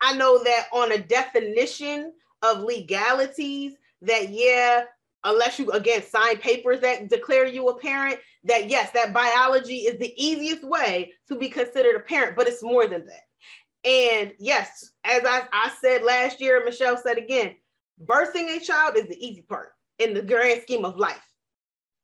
[0.00, 4.84] I know that on a definition of legalities, that yeah,
[5.24, 9.98] unless you again sign papers that declare you a parent, that yes, that biology is
[9.98, 13.88] the easiest way to be considered a parent, but it's more than that.
[13.88, 17.56] And yes, as I, I said last year, Michelle said again,
[18.04, 21.26] birthing a child is the easy part in the grand scheme of life.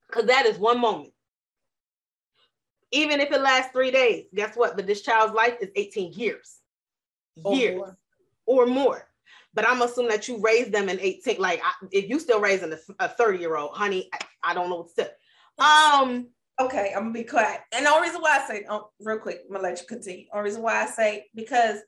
[0.09, 1.13] Because that is one moment.
[2.91, 4.75] Even if it lasts three days, guess what?
[4.75, 6.57] But this child's life is 18 years.
[7.45, 7.99] Or years more.
[8.47, 9.08] or more.
[9.59, 11.41] But I'm assuming that you raised them in 18.
[11.41, 14.95] Like if you still raising a 30 year old, honey, I, I, don't know what
[14.95, 15.09] to say.
[15.59, 16.29] Um,
[16.61, 17.63] okay, I'm gonna be quiet.
[17.73, 20.27] And the only reason why I say, oh, real quick, I'm gonna let you continue.
[20.27, 21.81] The only reason why I say because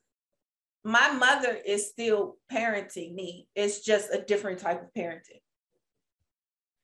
[0.83, 3.47] my mother is still parenting me.
[3.55, 5.41] It's just a different type of parenting.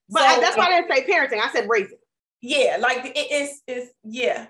[0.08, 1.40] But so, that's why I didn't say parenting.
[1.40, 1.98] I said raising.
[2.42, 4.46] Yeah, like it is is yeah.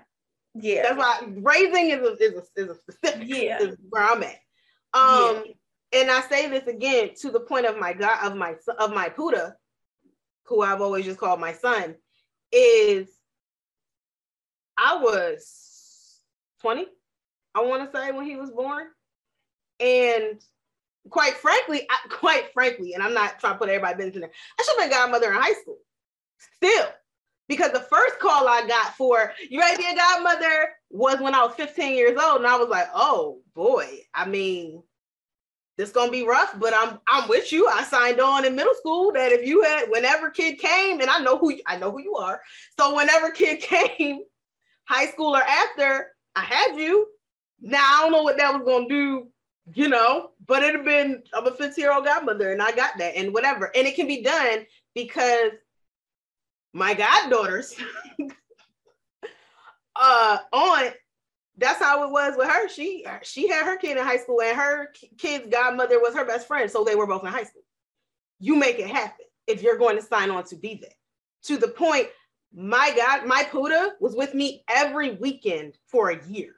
[0.53, 0.83] Yeah.
[0.83, 3.57] That's why raising is a is a, is a specific yeah.
[3.59, 4.35] is where I'm at.
[4.93, 5.53] Um yeah.
[5.93, 9.09] And I say this again to the point of my God of my of my
[9.09, 9.53] Puda,
[10.45, 11.95] who I've always just called my son,
[12.51, 13.07] is
[14.77, 16.21] I was
[16.61, 16.85] 20,
[17.55, 18.85] I want to say when he was born.
[19.79, 20.39] And
[21.09, 24.31] quite frankly, I, quite frankly, and I'm not trying to put everybody business in there.
[24.59, 25.77] I should have been godmother in high school.
[26.55, 26.87] Still,
[27.47, 31.33] because the first call I got for you ready to be a godmother was when
[31.33, 34.83] I was 15 years old, and I was like, oh boy, I mean,
[35.77, 37.67] this gonna be rough, but I'm I'm with you.
[37.67, 41.19] I signed on in middle school that if you had whenever kid came, and I
[41.19, 42.41] know who I know who you are,
[42.79, 44.21] so whenever kid came,
[44.85, 47.07] high school or after, I had you.
[47.61, 49.27] Now I don't know what that was gonna do
[49.73, 52.97] you know, but it'd have been I'm a 15 year old godmother and I got
[52.97, 53.71] that and whatever.
[53.75, 55.51] And it can be done because
[56.73, 57.75] my goddaughters
[59.95, 60.83] uh on
[61.57, 62.69] that's how it was with her.
[62.69, 66.47] She she had her kid in high school and her kid's godmother was her best
[66.47, 66.69] friend.
[66.69, 67.63] So they were both in high school.
[68.39, 70.91] You make it happen if you're going to sign on to be there.
[71.45, 72.07] To the point,
[72.53, 76.53] my God, my Puda was with me every weekend for a year.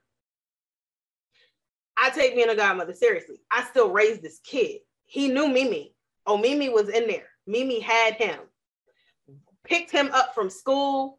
[1.97, 3.37] I take being a godmother seriously.
[3.51, 4.79] I still raised this kid.
[5.05, 5.93] He knew Mimi.
[6.25, 7.27] Oh, Mimi was in there.
[7.47, 8.39] Mimi had him.
[9.63, 11.18] Picked him up from school.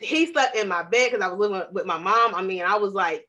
[0.00, 2.34] He slept in my bed because I was living with my mom.
[2.34, 3.26] I mean, I was like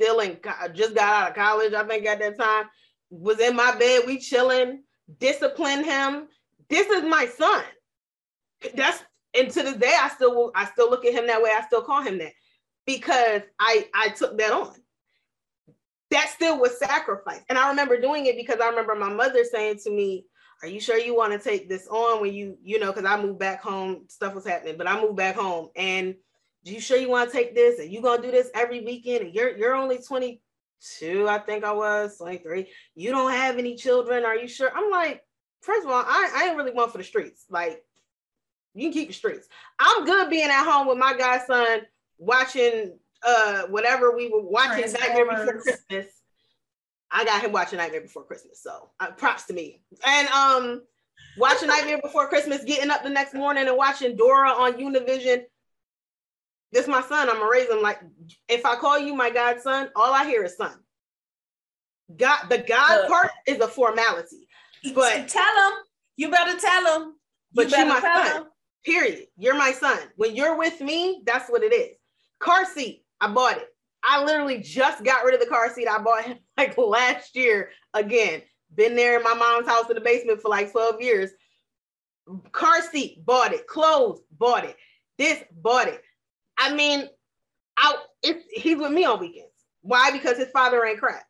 [0.00, 2.66] still in, I just got out of college, I think at that time.
[3.10, 4.82] Was in my bed, we chilling,
[5.18, 6.28] disciplined him.
[6.70, 7.62] This is my son.
[8.74, 9.02] That's
[9.34, 11.50] and to this day, I still I still look at him that way.
[11.50, 12.32] I still call him that
[12.86, 14.74] because I I took that on
[16.12, 17.40] that still was sacrifice.
[17.48, 20.26] And I remember doing it because I remember my mother saying to me,
[20.62, 23.20] Are you sure you want to take this on when you, you know, because I
[23.20, 25.70] moved back home, stuff was happening, but I moved back home.
[25.74, 26.14] And
[26.64, 27.80] do you sure you want to take this?
[27.80, 29.24] And you gonna do this every weekend?
[29.24, 32.68] And you're you're only 22, I think I was 23.
[32.94, 34.24] You don't have any children.
[34.24, 34.70] Are you sure?
[34.72, 35.24] I'm like,
[35.62, 37.44] first of all, I, I ain't really one for the streets.
[37.50, 37.82] Like,
[38.74, 39.48] you can keep the streets.
[39.80, 41.86] I'm good being at home with my godson
[42.18, 42.96] watching
[43.26, 46.06] uh whatever we were watching Nightmare Before Christmas.
[47.12, 49.82] I got him watching Nightmare Before Christmas, so uh, props to me.
[50.04, 50.82] And um,
[51.36, 55.42] watching Nightmare Before Christmas, getting up the next morning and watching Dora on Univision.
[56.72, 57.28] This my son.
[57.28, 58.00] I'm gonna raise him like.
[58.48, 60.74] If I call you my godson, all I hear is son.
[62.16, 64.48] God, the God part is a formality,
[64.94, 65.78] but tell him.
[66.16, 67.14] You better tell him.
[67.52, 68.36] But you, you my son.
[68.36, 68.44] Him.
[68.84, 69.26] Period.
[69.36, 69.98] You're my son.
[70.16, 71.96] When you're with me, that's what it is.
[72.38, 73.68] Car seat I bought it.
[74.02, 77.70] I literally just got rid of the car seat I bought him like last year
[77.94, 78.42] again.
[78.74, 81.30] Been there in my mom's house in the basement for like 12 years.
[82.52, 83.66] Car seat, bought it.
[83.66, 84.76] Clothes, bought it.
[85.18, 86.02] This, bought it.
[86.58, 87.08] I mean,
[87.76, 89.50] I, it's he's with me on weekends.
[89.82, 90.10] Why?
[90.10, 91.24] Because his father ain't crap.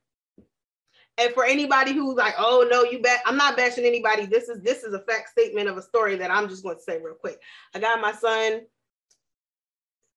[1.19, 4.27] And for anybody who's like, oh no, you bet I'm not bashing anybody.
[4.27, 6.83] This is this is a fact statement of a story that I'm just going to
[6.83, 7.39] say real quick.
[7.75, 8.63] I got my son.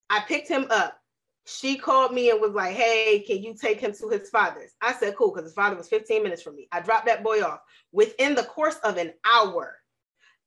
[0.09, 0.99] I picked him up
[1.45, 4.71] she called me and was like, Hey, can you take him to his father's?
[4.81, 6.67] I said, Cool, because his father was 15 minutes from me.
[6.71, 7.59] I dropped that boy off.
[7.91, 9.77] Within the course of an hour,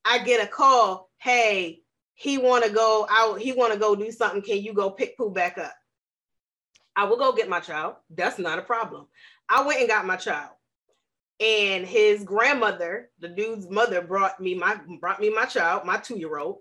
[0.04, 1.82] I get a call, Hey,
[2.14, 4.42] he want to go out, he want to go do something.
[4.42, 5.74] Can you go pick Pooh back up?
[6.96, 7.94] I will go get my child.
[8.10, 9.06] That's not a problem.
[9.48, 10.50] I went and got my child.
[11.38, 16.58] And his grandmother, the dude's mother, brought me my brought me my child, my two-year-old.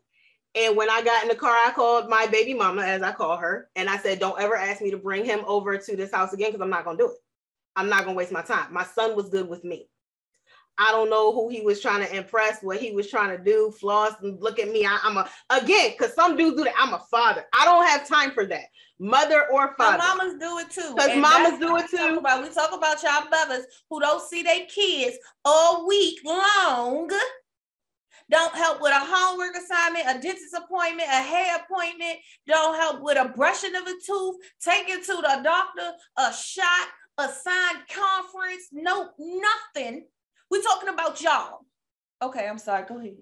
[0.57, 3.37] And when I got in the car, I called my baby mama, as I call
[3.37, 6.33] her, and I said, Don't ever ask me to bring him over to this house
[6.33, 7.17] again because I'm not going to do it.
[7.75, 8.73] I'm not going to waste my time.
[8.73, 9.87] My son was good with me.
[10.79, 13.71] I don't know who he was trying to impress, what he was trying to do,
[13.79, 14.85] floss and look at me.
[14.85, 16.73] I, am a again, because some dudes do that.
[16.77, 17.45] I'm a father.
[17.59, 18.65] I don't have time for that.
[18.99, 19.97] Mother or father.
[19.97, 20.93] The mamas do it too.
[20.95, 22.17] Because mamas do it too.
[22.17, 27.09] About, we talk about y'all mothers who don't see their kids all week long.
[28.29, 32.17] Don't help with a homework assignment, a dentist appointment, a hair appointment.
[32.45, 37.29] Don't help with a brushing of a tooth, taking to the doctor, a shot, a
[37.29, 38.67] signed conference.
[38.71, 40.05] No, nothing
[40.49, 41.59] we're talking about y'all.
[42.21, 42.85] Okay, I'm sorry.
[42.87, 43.17] Go ahead.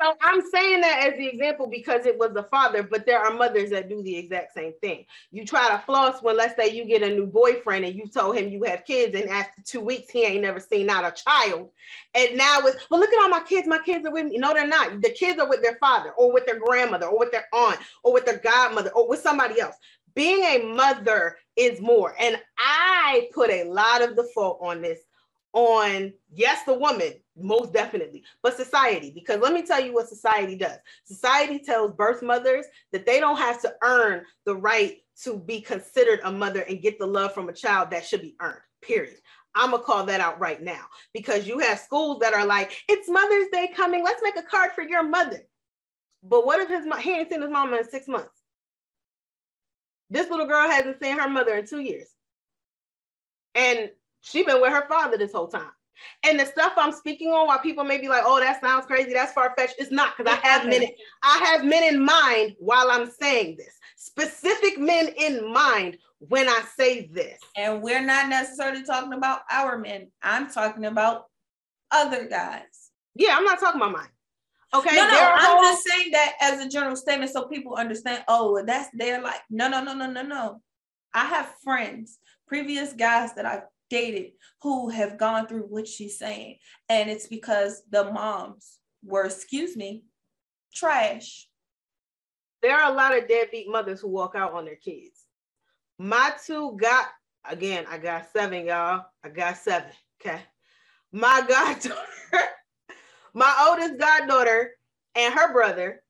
[0.00, 3.34] So I'm saying that as the example because it was the father, but there are
[3.34, 5.04] mothers that do the exact same thing.
[5.30, 8.36] You try to floss when, let's say, you get a new boyfriend and you told
[8.36, 11.68] him you have kids, and after two weeks he ain't never seen out a child,
[12.14, 13.68] and now it's well, look at all my kids.
[13.68, 14.38] My kids are with me.
[14.38, 15.02] No, they're not.
[15.02, 18.14] The kids are with their father, or with their grandmother, or with their aunt, or
[18.14, 19.76] with their godmother, or with somebody else.
[20.14, 25.00] Being a mother is more, and I put a lot of the fault on this
[25.52, 27.12] on yes the woman
[27.42, 28.24] most definitely.
[28.42, 30.78] But society because let me tell you what society does.
[31.04, 36.20] Society tells birth mothers that they don't have to earn the right to be considered
[36.24, 39.16] a mother and get the love from a child that should be earned period.
[39.54, 40.86] I'm gonna call that out right now.
[41.12, 44.04] Because you have schools that are like it's mother's day coming.
[44.04, 45.40] Let's make a card for your mother.
[46.22, 48.28] But what if his he ain't seen his mama in six months?
[50.10, 52.08] This little girl hasn't seen her mother in two years.
[53.54, 55.70] And she been with her father this whole time.
[56.24, 59.12] And the stuff I'm speaking on, while people may be like, "Oh, that sounds crazy.
[59.12, 60.88] That's far fetched," it's not because I have men.
[61.22, 63.78] I have men in mind while I'm saying this.
[63.96, 67.38] Specific men in mind when I say this.
[67.56, 70.08] And we're not necessarily talking about our men.
[70.22, 71.26] I'm talking about
[71.90, 72.90] other guys.
[73.14, 74.08] Yeah, I'm not talking about mine.
[74.72, 74.94] Okay.
[74.94, 78.24] No, no, I'm just saying that as a general statement so people understand.
[78.28, 80.62] Oh, that's they're like, no, no, no, no, no, no.
[81.12, 84.32] I have friends, previous guys that I've dated
[84.62, 86.56] who have gone through what she's saying.
[86.88, 90.04] And it's because the moms were, excuse me,
[90.72, 91.48] trash.
[92.62, 95.24] There are a lot of deadbeat mothers who walk out on their kids.
[95.98, 97.08] My two got,
[97.48, 99.04] again, I got seven, y'all.
[99.24, 99.90] I got seven.
[100.20, 100.40] Okay.
[101.12, 102.48] My goddaughter,
[103.34, 104.72] my oldest goddaughter,
[105.14, 106.02] and her brother,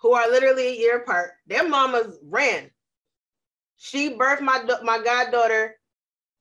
[0.00, 2.70] who are literally a year apart, their mamas ran.
[3.76, 5.77] She birthed my my goddaughter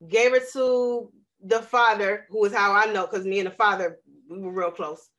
[0.07, 1.11] gave it to
[1.43, 4.71] the father, who is how I know, because me and the father, we were real
[4.71, 5.09] close.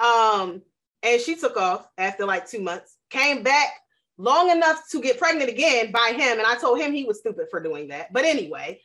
[0.00, 0.62] Um,
[1.02, 3.68] and she took off after like two months, came back
[4.16, 6.38] long enough to get pregnant again by him.
[6.38, 8.12] And I told him he was stupid for doing that.
[8.12, 8.80] But anyway,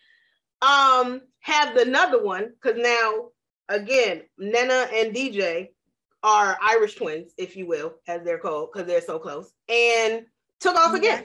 [0.61, 3.29] um, have another one, because now
[3.69, 5.69] again, Nana and DJ
[6.23, 10.25] are Irish twins, if you will, as they're called, because they're so close, and
[10.59, 11.23] took off again.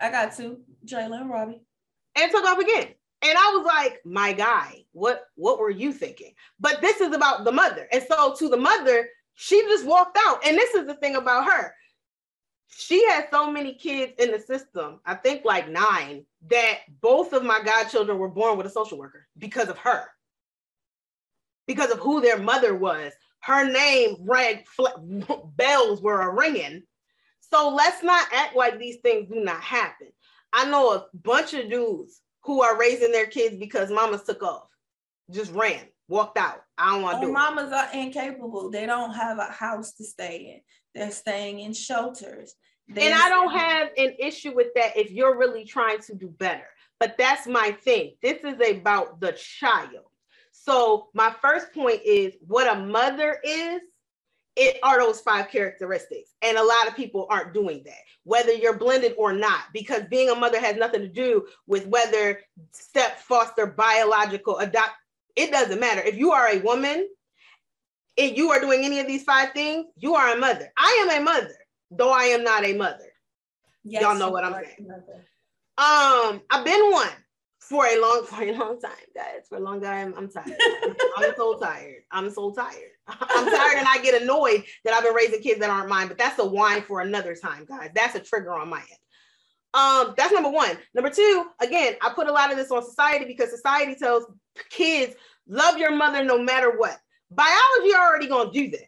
[0.00, 1.62] I got two, Jayla and Robbie.
[2.16, 2.88] And took off again.
[3.24, 6.34] And I was like, my guy, what what were you thinking?
[6.60, 7.88] But this is about the mother.
[7.90, 10.46] And so to the mother, she just walked out.
[10.46, 11.74] And this is the thing about her.
[12.68, 17.44] She had so many kids in the system, I think like nine, that both of
[17.44, 20.04] my godchildren were born with a social worker because of her.
[21.66, 23.12] Because of who their mother was.
[23.40, 24.64] Her name rang,
[25.56, 26.82] bells were a ringing.
[27.40, 30.08] So let's not act like these things do not happen.
[30.52, 34.68] I know a bunch of dudes who are raising their kids because mamas took off,
[35.30, 36.62] just ran, walked out.
[36.76, 38.70] I don't want to do mamas are incapable.
[38.70, 40.60] They don't have a house to stay in.
[40.94, 42.54] They're staying in shelters.
[42.88, 46.28] They're and I don't have an issue with that if you're really trying to do
[46.28, 46.66] better.
[47.00, 48.14] But that's my thing.
[48.22, 50.04] This is about the child.
[50.52, 53.80] So my first point is what a mother is
[54.56, 56.30] it are those five characteristics.
[56.42, 60.30] And a lot of people aren't doing that, whether you're blended or not, because being
[60.30, 62.40] a mother has nothing to do with whether
[62.72, 64.92] step, foster, biological, adopt.
[65.36, 66.00] It doesn't matter.
[66.00, 67.08] If you are a woman
[68.16, 70.72] and you are doing any of these five things, you are a mother.
[70.78, 71.56] I am a mother,
[71.90, 73.10] though I am not a mother.
[73.82, 74.88] Yes, Y'all know what I'm saying.
[75.76, 77.10] Um, I've been one
[77.68, 79.48] for a long, for a long time, guys.
[79.48, 80.56] For a long time, I'm tired.
[81.16, 82.02] I'm so tired.
[82.10, 82.90] I'm so tired.
[83.08, 86.18] I'm tired and I get annoyed that I've been raising kids that aren't mine, but
[86.18, 87.90] that's a whine for another time, guys.
[87.94, 88.98] That's a trigger on my end.
[89.74, 90.78] Um, that's number one.
[90.94, 94.24] Number two, again, I put a lot of this on society because society tells
[94.70, 95.14] kids,
[95.48, 96.96] love your mother no matter what.
[97.30, 98.86] Biology already gonna do that.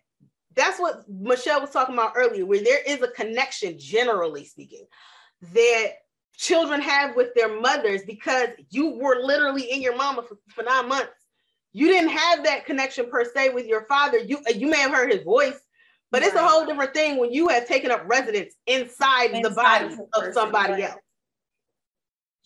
[0.54, 4.86] That's what Michelle was talking about earlier, where there is a connection, generally speaking,
[5.52, 5.88] that
[6.36, 10.88] children have with their mothers because you were literally in your mama for, for nine
[10.88, 11.26] months
[11.76, 14.16] you didn't have that connection per se with your father.
[14.16, 15.60] You uh, you may have heard his voice,
[16.10, 16.28] but right.
[16.28, 19.94] it's a whole different thing when you have taken up residence inside, inside the body
[20.14, 20.84] of somebody right.
[20.84, 21.00] else.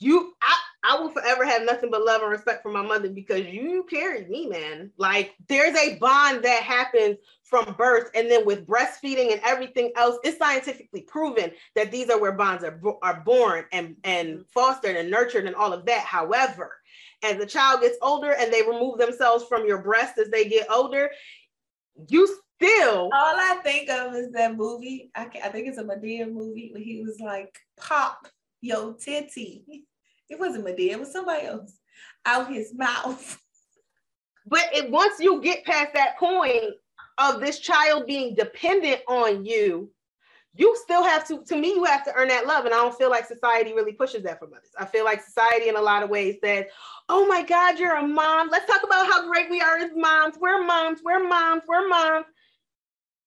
[0.01, 3.47] You, I, I will forever have nothing but love and respect for my mother because
[3.47, 4.91] you carried me, man.
[4.99, 7.19] Like there's a bond that happens
[7.51, 12.21] from birth and then with breastfeeding and everything else, it's scientifically proven that these are
[12.21, 14.43] where bonds are, are born and, and mm-hmm.
[14.55, 16.05] fostered and nurtured and all of that.
[16.05, 16.77] However,
[17.25, 20.71] as the child gets older and they remove themselves from your breast as they get
[20.71, 21.11] older,
[22.09, 22.27] you
[22.57, 23.11] still.
[23.13, 25.11] All I think of is that movie.
[25.15, 28.29] I, I think it's a Madea movie where he was like, "Pop
[28.61, 29.85] yo titty."
[30.29, 30.93] It wasn't Madea.
[30.93, 31.77] It was somebody else
[32.25, 33.39] out his mouth.
[34.47, 36.75] But it once you get past that point
[37.21, 39.91] of this child being dependent on you,
[40.55, 42.65] you still have to, to me, you have to earn that love.
[42.65, 44.71] And I don't feel like society really pushes that for mothers.
[44.79, 46.65] I feel like society in a lot of ways says,
[47.09, 48.49] oh my God, you're a mom.
[48.51, 50.37] Let's talk about how great we are as moms.
[50.41, 52.27] We're moms, we're moms, we're moms.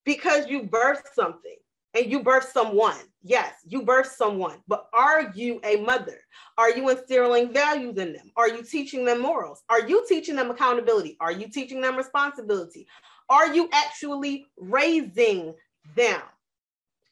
[0.05, 1.55] Because you birthed something
[1.93, 2.99] and you birthed someone.
[3.21, 6.19] Yes, you birthed someone, but are you a mother?
[6.57, 8.31] Are you instilling values in them?
[8.35, 9.63] Are you teaching them morals?
[9.69, 11.15] Are you teaching them accountability?
[11.21, 12.85] Are you teaching them responsibility?
[13.29, 15.55] Are you actually raising
[15.95, 16.21] them?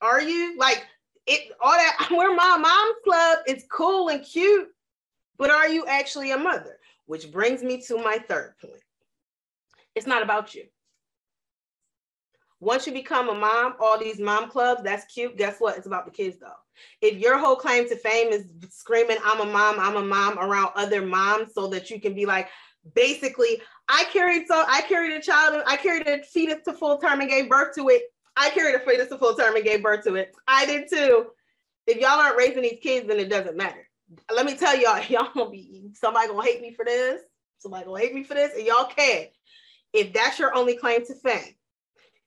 [0.02, 0.84] Are you like
[1.28, 1.54] it?
[1.62, 3.40] All that we're my mom's club.
[3.46, 4.70] It's cool and cute,
[5.38, 6.78] but are you actually a mother?
[7.06, 8.82] Which brings me to my third point.
[9.96, 10.64] It's not about you.
[12.62, 15.36] Once you become a mom, all these mom clubs, that's cute.
[15.36, 15.78] Guess what?
[15.78, 16.54] It's about the kids though.
[17.02, 20.70] If your whole claim to fame is screaming, I'm a mom, I'm a mom around
[20.76, 22.50] other moms so that you can be like,
[22.96, 27.22] basically, I carried so I carried a child, I carried a fetus to full term
[27.22, 28.04] and gave birth to it.
[28.36, 30.36] I carried a fetus to full term and gave birth to it.
[30.48, 31.28] I did too.
[31.88, 33.88] If y'all aren't raising these kids, then it doesn't matter.
[34.34, 37.22] Let me tell y'all, y'all gonna be somebody gonna hate me for this.
[37.58, 39.26] Somebody gonna hate me for this, and y'all can.
[39.94, 41.56] If that's your only claim to fame,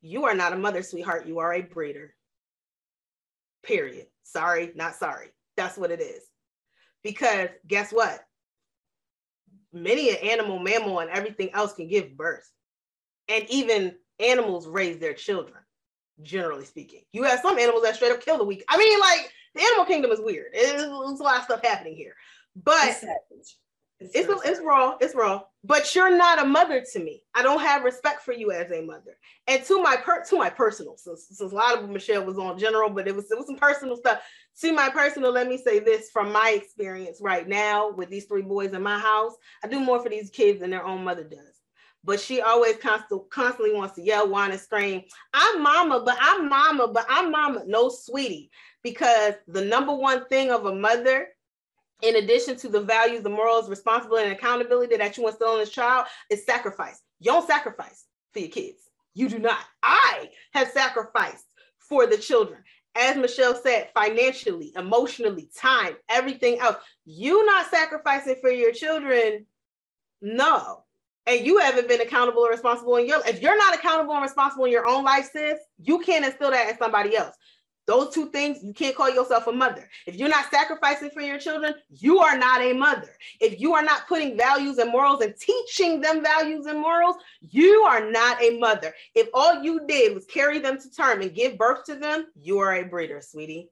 [0.00, 1.26] you are not a mother, sweetheart.
[1.26, 2.14] You are a breeder.
[3.62, 4.06] Period.
[4.22, 5.28] Sorry, not sorry.
[5.56, 6.22] That's what it is.
[7.02, 8.20] Because guess what?
[9.74, 12.48] Many an animal, mammal, and everything else can give birth.
[13.28, 15.58] And even animals raise their children,
[16.22, 17.02] generally speaking.
[17.12, 18.64] You have some animals that straight up kill the weak.
[18.68, 20.52] I mean, like the animal kingdom is weird.
[20.52, 22.14] There's a lot of stuff happening here.
[22.54, 23.02] But
[24.00, 24.96] it's, it's, it's raw.
[25.00, 25.42] It's raw.
[25.62, 27.22] But you're not a mother to me.
[27.34, 29.16] I don't have respect for you as a mother.
[29.46, 32.58] And to my per to my personal, since, since a lot of Michelle was on
[32.58, 34.20] general, but it was it was some personal stuff.
[34.60, 38.42] To my personal, let me say this from my experience right now with these three
[38.42, 39.34] boys in my house.
[39.62, 41.60] I do more for these kids than their own mother does.
[42.02, 45.02] But she always constantly constantly wants to yell, whine, and scream.
[45.32, 47.62] I'm mama, but I'm mama, but I'm mama.
[47.66, 48.50] No, sweetie,
[48.82, 51.28] because the number one thing of a mother
[52.02, 55.70] in addition to the values, the morals, responsibility, and accountability that you instill in this
[55.70, 57.00] child, is sacrifice.
[57.20, 58.82] You don't sacrifice for your kids.
[59.14, 59.60] You do not.
[59.82, 61.46] I have sacrificed
[61.78, 62.62] for the children.
[62.96, 66.76] As Michelle said, financially, emotionally, time, everything else.
[67.04, 69.46] You not sacrificing for your children,
[70.20, 70.84] no.
[71.26, 74.66] And you haven't been accountable or responsible in your if you're not accountable and responsible
[74.66, 77.34] in your own life, sis, you can't instill that in somebody else.
[77.86, 79.88] Those two things, you can't call yourself a mother.
[80.06, 83.10] If you're not sacrificing for your children, you are not a mother.
[83.40, 87.82] If you are not putting values and morals and teaching them values and morals, you
[87.82, 88.94] are not a mother.
[89.14, 92.58] If all you did was carry them to term and give birth to them, you
[92.58, 93.68] are a breeder, sweetie.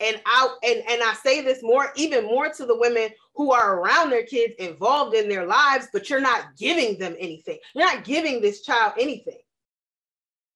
[0.00, 3.78] And I and, and I say this more, even more to the women who are
[3.78, 7.58] around their kids, involved in their lives, but you're not giving them anything.
[7.74, 9.38] You're not giving this child anything.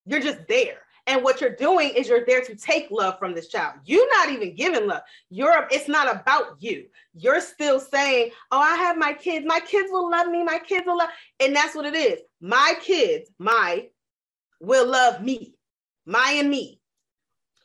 [0.06, 0.78] You're just there.
[1.06, 3.74] And what you're doing is you're there to take love from this child.
[3.84, 5.02] You're not even giving love.
[5.30, 6.86] You're it's not about you.
[7.14, 9.44] You're still saying, "Oh, I have my kids.
[9.44, 10.44] My kids will love me.
[10.44, 12.20] My kids will love." And that's what it is.
[12.40, 13.88] My kids, my
[14.60, 15.54] will love me.
[16.06, 16.80] My and me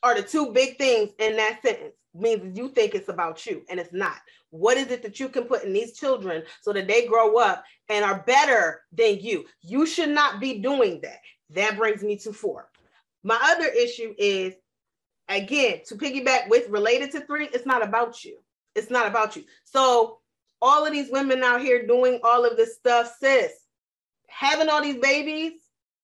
[0.01, 1.93] are the two big things in that sentence.
[2.13, 4.17] Means you think it's about you and it's not.
[4.49, 7.63] What is it that you can put in these children so that they grow up
[7.89, 9.45] and are better than you?
[9.61, 11.19] You should not be doing that.
[11.51, 12.69] That brings me to four.
[13.23, 14.53] My other issue is,
[15.27, 18.37] again, to piggyback with related to three, it's not about you.
[18.75, 19.43] It's not about you.
[19.63, 20.19] So
[20.61, 23.51] all of these women out here doing all of this stuff, sis,
[24.27, 25.53] having all these babies,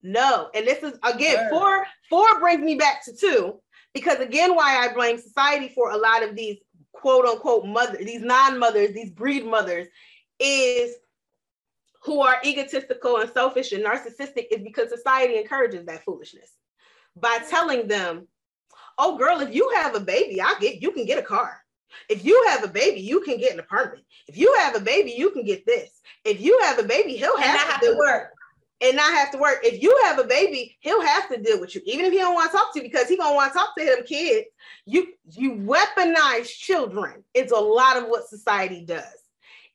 [0.02, 0.50] no.
[0.54, 1.86] And this is again four.
[2.10, 3.62] Four brings me back to two,
[3.94, 6.58] because again, why I blame society for a lot of these
[6.92, 9.88] quote unquote mother, these non-mothers, these breed mothers,
[10.40, 10.96] is
[12.04, 16.52] who are egotistical and selfish and narcissistic is because society encourages that foolishness
[17.16, 18.28] by telling them,
[18.98, 21.60] oh girl, if you have a baby, I get you can get a car.
[22.10, 24.04] If you have a baby, you can get an apartment.
[24.28, 26.02] If you have a baby, you can get this.
[26.26, 28.32] If you have a baby, he'll have, to, have to work
[28.82, 29.60] and not have to work.
[29.64, 32.34] If you have a baby, he'll have to deal with you, even if he don't
[32.34, 34.48] want to talk to you, because he gonna want to talk to them kids.
[34.86, 37.24] You you weaponize children.
[37.34, 39.06] It's a lot of what society does.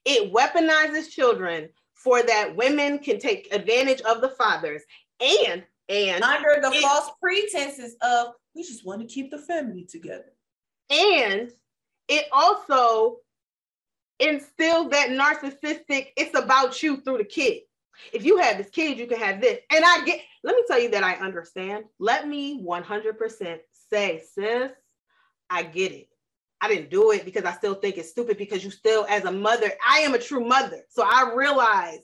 [0.05, 4.83] it weaponizes children for that women can take advantage of the fathers
[5.21, 9.85] and and under the it, false pretenses of we just want to keep the family
[9.85, 10.33] together.
[10.91, 11.51] And
[12.09, 13.19] it also
[14.21, 17.63] instills that narcissistic, it's about you through the kid.
[18.13, 19.61] If you have this kid, you can have this.
[19.71, 21.85] And I get, let me tell you that I understand.
[21.99, 23.59] Let me 100%
[23.91, 24.71] say, sis,
[25.51, 26.09] I get it.
[26.61, 29.33] I didn't do it because I still think it's stupid because you still, as a
[29.33, 30.83] mother, I am a true mother.
[30.89, 32.01] So I realize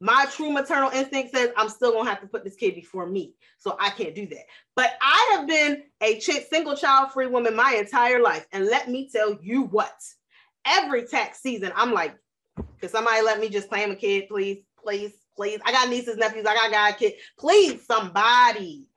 [0.00, 3.34] my true maternal instinct says I'm still gonna have to put this kid before me.
[3.58, 4.44] So I can't do that.
[4.76, 8.46] But I have been a single child free woman my entire life.
[8.52, 9.94] And let me tell you what,
[10.64, 12.16] every tax season, I'm like,
[12.80, 15.60] could somebody let me just claim a kid, please, please, please?
[15.64, 17.14] I got nieces, nephews, I got god kid.
[17.38, 18.88] Please, somebody,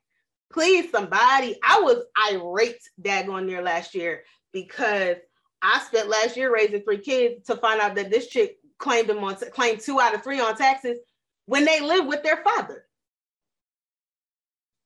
[0.52, 1.58] please, somebody.
[1.64, 5.18] I was irate daggone there last year because
[5.62, 9.24] I spent last year raising three kids to find out that this chick claimed them
[9.24, 10.98] on claimed two out of three on taxes
[11.46, 12.86] when they live with their father.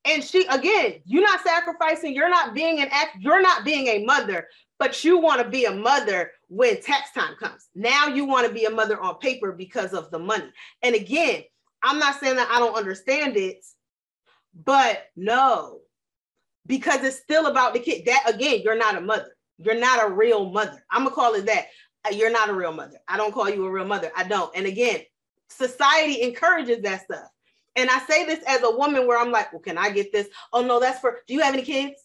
[0.05, 4.05] And she again, you're not sacrificing, you're not being an act, you're not being a
[4.05, 7.69] mother, but you want to be a mother when tax time comes.
[7.73, 10.51] Now you want to be a mother on paper because of the money.
[10.83, 11.43] And again,
[11.81, 13.65] I'm not saying that I don't understand it,
[14.63, 15.79] but no,
[16.67, 18.05] because it's still about the kid.
[18.05, 19.31] That again, you're not a mother.
[19.57, 20.83] You're not a real mother.
[20.91, 21.67] I'm gonna call it that.
[22.11, 22.97] You're not a real mother.
[23.07, 24.11] I don't call you a real mother.
[24.15, 24.55] I don't.
[24.55, 25.01] And again,
[25.49, 27.29] society encourages that stuff.
[27.75, 30.27] And I say this as a woman where I'm like, well, can I get this?
[30.53, 31.19] Oh no, that's for.
[31.27, 32.01] Do you have any kids?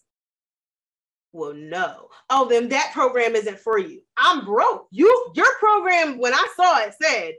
[1.32, 2.08] Well, no.
[2.28, 4.02] Oh, then that program isn't for you.
[4.16, 4.88] I'm broke.
[4.90, 7.34] You, your program, when I saw it, said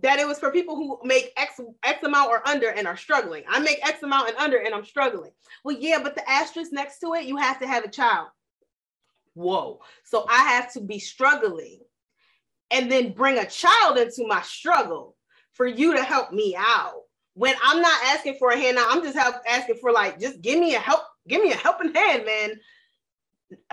[0.00, 3.44] that it was for people who make X X amount or under and are struggling.
[3.46, 5.32] I make X amount and under and I'm struggling.
[5.64, 8.28] Well, yeah, but the asterisk next to it, you have to have a child
[9.34, 9.80] whoa.
[10.04, 11.80] So I have to be struggling
[12.70, 15.16] and then bring a child into my struggle
[15.52, 17.02] for you to help me out.
[17.34, 20.40] When I'm not asking for a hand now, I'm just help, asking for like, just
[20.40, 22.50] give me a help, give me a helping hand, man.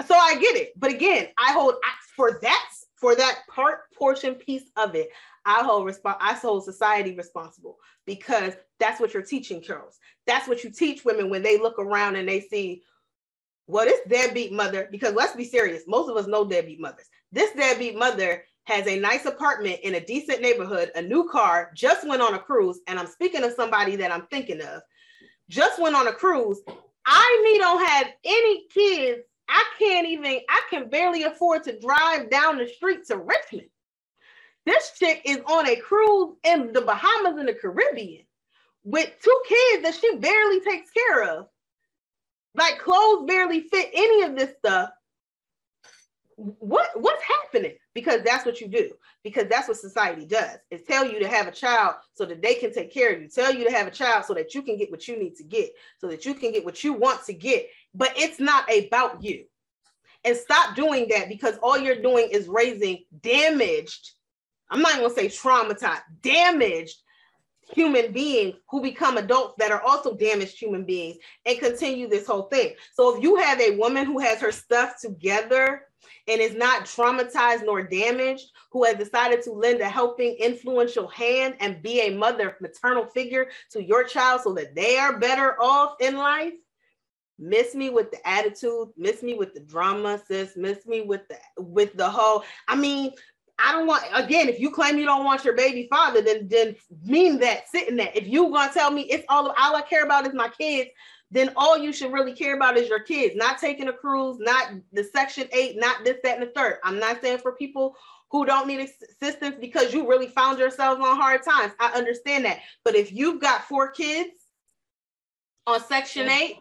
[0.06, 0.74] So I get it.
[0.78, 1.76] But again, I hold
[2.16, 5.10] for that, for that part portion piece of it,
[5.46, 9.98] I hold resp- I hold society responsible because that's what you're teaching girls.
[10.26, 12.84] That's what you teach women when they look around and they see
[13.68, 17.08] well, this deadbeat mother, because let's be serious, most of us know deadbeat mothers.
[17.32, 22.08] This deadbeat mother has a nice apartment in a decent neighborhood, a new car, just
[22.08, 22.80] went on a cruise.
[22.88, 24.82] And I'm speaking of somebody that I'm thinking of,
[25.50, 26.60] just went on a cruise.
[27.06, 29.22] I me don't have any kids.
[29.50, 33.70] I can't even, I can barely afford to drive down the street to Richmond.
[34.66, 38.26] This chick is on a cruise in the Bahamas in the Caribbean
[38.84, 41.48] with two kids that she barely takes care of
[42.58, 44.90] like clothes barely fit any of this stuff.
[46.36, 47.74] What what's happening?
[47.94, 48.92] Because that's what you do.
[49.24, 50.58] Because that's what society does.
[50.70, 53.30] Is tell you to have a child so that they can take care of you.
[53.30, 55.44] Tell you to have a child so that you can get what you need to
[55.44, 57.68] get, so that you can get what you want to get.
[57.96, 59.46] But it's not about you.
[60.26, 64.12] And stop doing that because all you're doing is raising damaged.
[64.70, 66.98] I'm not to say traumatized, damaged
[67.74, 72.44] human beings who become adults that are also damaged human beings and continue this whole
[72.44, 72.74] thing.
[72.94, 75.84] So if you have a woman who has her stuff together
[76.28, 81.56] and is not traumatized nor damaged, who has decided to lend a helping, influential hand
[81.60, 85.96] and be a mother, maternal figure to your child so that they are better off
[86.00, 86.54] in life,
[87.40, 91.38] miss me with the attitude, miss me with the drama, sis, miss me with the
[91.62, 92.44] with the whole.
[92.68, 93.12] I mean,
[93.60, 94.50] I don't want again.
[94.50, 98.12] If you claim you don't want your baby father, then then mean that sitting there.
[98.14, 100.92] If you gonna tell me it's all all I care about is my kids,
[101.32, 103.36] then all you should really care about is your kids.
[103.36, 106.78] Not taking a cruise, not the Section Eight, not this, that, and the third.
[106.84, 107.96] I'm not saying for people
[108.30, 111.74] who don't need assistance because you really found yourselves on hard times.
[111.80, 112.60] I understand that.
[112.84, 114.30] But if you've got four kids
[115.66, 116.58] on Section Eight,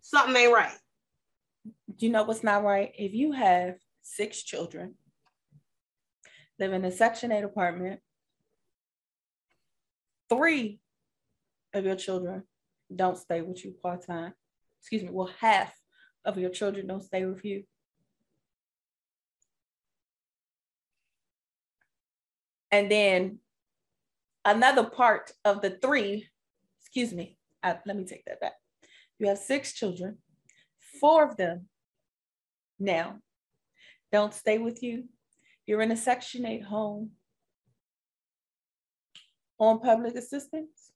[0.00, 0.72] something ain't right.
[1.96, 2.92] Do you know what's not right?
[2.96, 4.94] If you have six children
[6.60, 8.00] live in a Section 8 apartment.
[10.28, 10.78] Three
[11.72, 12.42] of your children
[12.94, 14.34] don't stay with you part time.
[14.80, 15.72] Excuse me, well, half
[16.24, 17.64] of your children don't stay with you.
[22.70, 23.38] And then
[24.44, 26.28] another part of the three,
[26.80, 28.52] excuse me, I, let me take that back.
[29.18, 30.18] You have six children,
[31.00, 31.68] four of them
[32.78, 33.18] now
[34.12, 35.04] don't stay with you
[35.70, 37.12] you're in a Section 8 home
[39.56, 40.90] on public assistance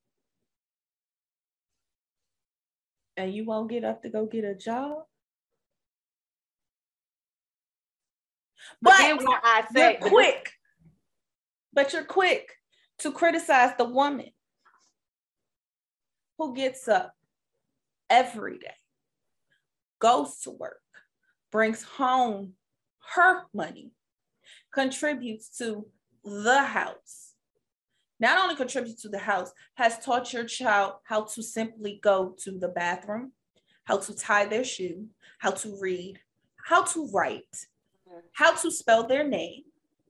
[3.16, 5.04] and you won't get up to go get a job.
[8.82, 10.50] But, but I say quick.
[11.72, 12.50] but you're quick
[12.98, 14.30] to criticize the woman
[16.36, 17.14] who gets up
[18.10, 18.74] every day,
[20.00, 20.80] goes to work,
[21.52, 22.54] brings home
[23.14, 23.92] her money,
[24.74, 25.86] contributes to
[26.24, 27.34] the house.
[28.20, 32.58] Not only contributes to the house, has taught your child how to simply go to
[32.58, 33.32] the bathroom,
[33.84, 35.06] how to tie their shoe,
[35.38, 36.18] how to read,
[36.56, 37.66] how to write,
[38.32, 39.64] how to spell their name,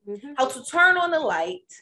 [0.06, 0.32] mm-hmm.
[0.36, 1.72] how to turn on the light,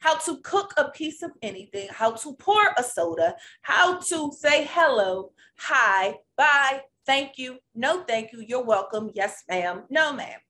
[0.00, 4.68] how to cook a piece of anything, how to pour a soda, how to say
[4.70, 10.40] hello, hi, bye, thank you, no thank you, you're welcome, yes ma'am, no ma'am.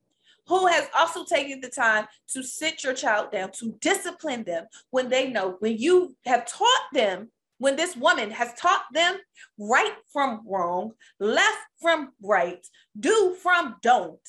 [0.50, 5.08] Who has also taken the time to sit your child down, to discipline them when
[5.08, 7.30] they know, when you have taught them
[7.60, 9.18] when this woman has taught them
[9.58, 12.66] right from wrong, left from right,
[12.98, 14.24] do from don't,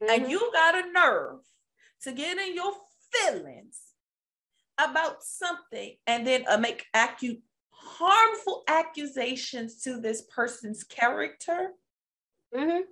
[0.00, 0.08] mm-hmm.
[0.08, 1.40] and you got a nerve
[2.02, 2.72] to get in your
[3.12, 3.80] feelings
[4.78, 11.72] about something and then uh, make acu- harmful accusations to this person's character.
[12.54, 12.82] Mm-hmm.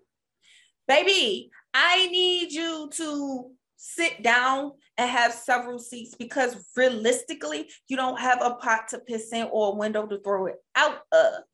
[0.88, 8.18] Baby, I need you to sit down and have several seats because realistically, you don't
[8.18, 11.44] have a pot to piss in or a window to throw it out of.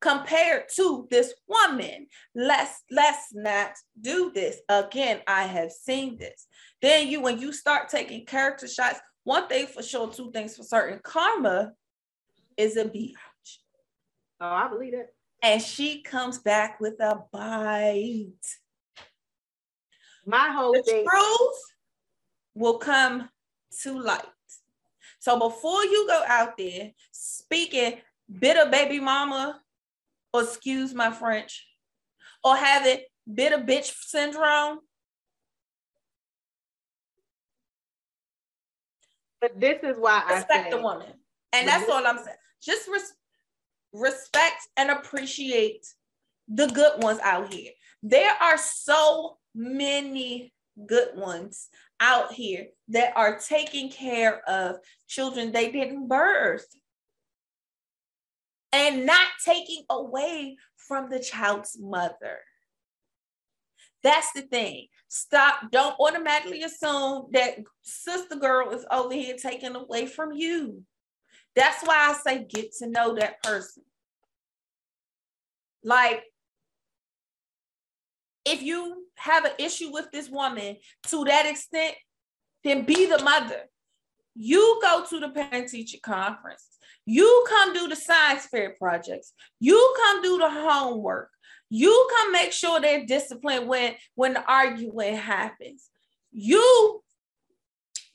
[0.00, 5.20] Compared to this woman, let's let's not do this again.
[5.26, 6.46] I have seen this.
[6.82, 10.64] Then you, when you start taking character shots, one thing for sure, two things for
[10.64, 11.00] certain.
[11.02, 11.72] Karma
[12.56, 13.14] is a bitch.
[14.40, 15.14] Oh, I believe it.
[15.42, 18.34] And she comes back with a bite.
[20.30, 21.04] My whole the thing.
[21.04, 21.60] truth
[22.54, 23.28] will come
[23.82, 24.22] to light.
[25.18, 27.94] So before you go out there speaking
[28.38, 29.60] bitter baby mama,
[30.32, 31.66] or excuse my French,
[32.44, 33.00] or having
[33.34, 34.78] bitter bitch syndrome.
[39.40, 41.12] But this is why respect I respect the woman,
[41.52, 42.36] and that's all I'm saying.
[42.62, 43.14] Just res-
[43.92, 45.84] respect and appreciate
[46.46, 47.72] the good ones out here.
[48.04, 50.52] There are so many
[50.86, 51.68] good ones
[52.00, 54.76] out here that are taking care of
[55.08, 56.66] children they didn't birth
[58.72, 62.38] and not taking away from the child's mother.
[64.02, 64.86] That's the thing.
[65.08, 65.70] Stop.
[65.70, 70.82] Don't automatically assume that sister girl is over here taken away from you.
[71.54, 73.82] That's why I say get to know that person.
[75.82, 76.22] Like,
[78.44, 80.76] if you have an issue with this woman
[81.08, 81.94] to that extent,
[82.64, 83.62] then be the mother.
[84.34, 86.64] You go to the parent teacher conference.
[87.04, 89.32] You come do the science fair projects.
[89.58, 91.30] You come do the homework.
[91.68, 95.88] You come make sure they're disciplined when when the arguing happens.
[96.32, 97.02] You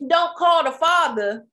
[0.06, 1.45] don't call the father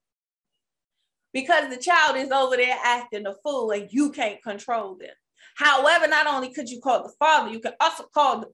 [1.32, 5.10] because the child is over there acting a fool and you can't control them.
[5.54, 8.48] However, not only could you call the father, you can also call the,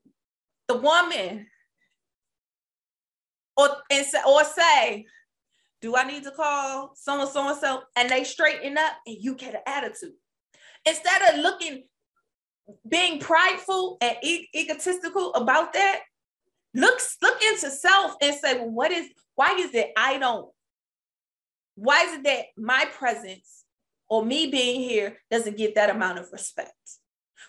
[0.68, 1.46] the woman
[3.56, 5.06] or and say, or say,
[5.80, 7.82] do I need to call someone so and so?
[7.96, 10.12] And they straighten up and you get an attitude.
[10.86, 11.84] Instead of looking,
[12.88, 16.00] being prideful and e- egotistical about that,
[16.74, 20.48] look, look into self and say, well, what is, why is it I don't,
[21.74, 23.64] why is it that my presence
[24.08, 26.72] or me being here doesn't get that amount of respect?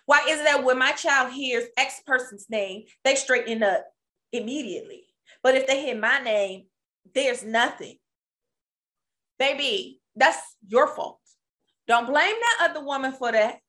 [0.10, 3.86] Why is it that when my child hears X person's name, they straighten up
[4.32, 5.03] immediately?
[5.43, 6.66] But if they hear my name,
[7.14, 7.99] there's nothing.
[9.38, 11.20] Baby, that's your fault.
[11.88, 13.60] Don't blame that other woman for that.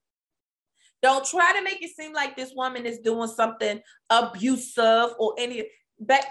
[1.03, 5.68] Don't try to make it seem like this woman is doing something abusive or any
[5.99, 6.24] but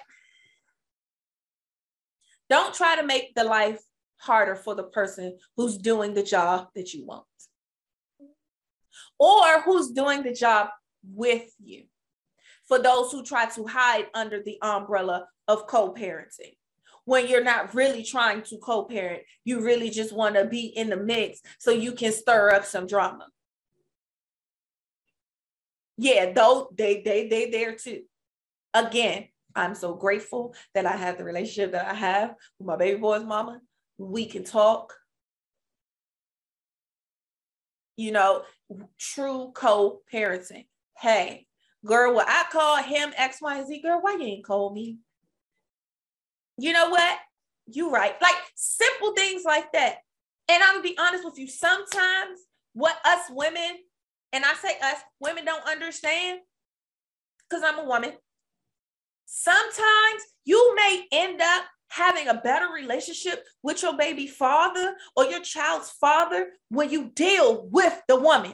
[2.49, 3.79] don't try to make the life
[4.17, 7.25] harder for the person who's doing the job that you want
[9.19, 10.69] or who's doing the job
[11.03, 11.83] with you.
[12.67, 16.55] For those who try to hide under the umbrella of co parenting,
[17.05, 20.89] when you're not really trying to co parent, you really just want to be in
[20.89, 23.27] the mix so you can stir up some drama.
[25.97, 28.03] Yeah, though they they they there too.
[28.73, 32.99] Again, I'm so grateful that I have the relationship that I have with my baby
[32.99, 33.59] boy's mama.
[33.97, 34.93] We can talk.
[37.97, 38.43] You know,
[38.97, 40.65] true co-parenting.
[40.97, 41.47] Hey,
[41.85, 44.97] girl, what I call him X, Y, and Z, girl, why you ain't call me?
[46.57, 47.19] You know what?
[47.67, 48.15] You right.
[48.21, 49.97] Like simple things like that.
[50.49, 52.39] And I'm gonna be honest with you, sometimes
[52.73, 53.77] what us women,
[54.33, 56.39] and I say us, women don't understand,
[57.47, 58.13] because I'm a woman.
[59.25, 65.41] Sometimes you may end up having a better relationship with your baby father or your
[65.41, 68.53] child's father when you deal with the woman.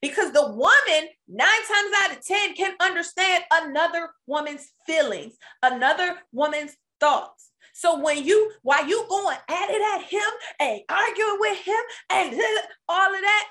[0.00, 6.76] Because the woman, nine times out of 10, can understand another woman's feelings, another woman's
[7.00, 7.50] thoughts.
[7.72, 10.20] So when you, while you going at it at him
[10.60, 12.32] and arguing with him and
[12.88, 13.48] all of that,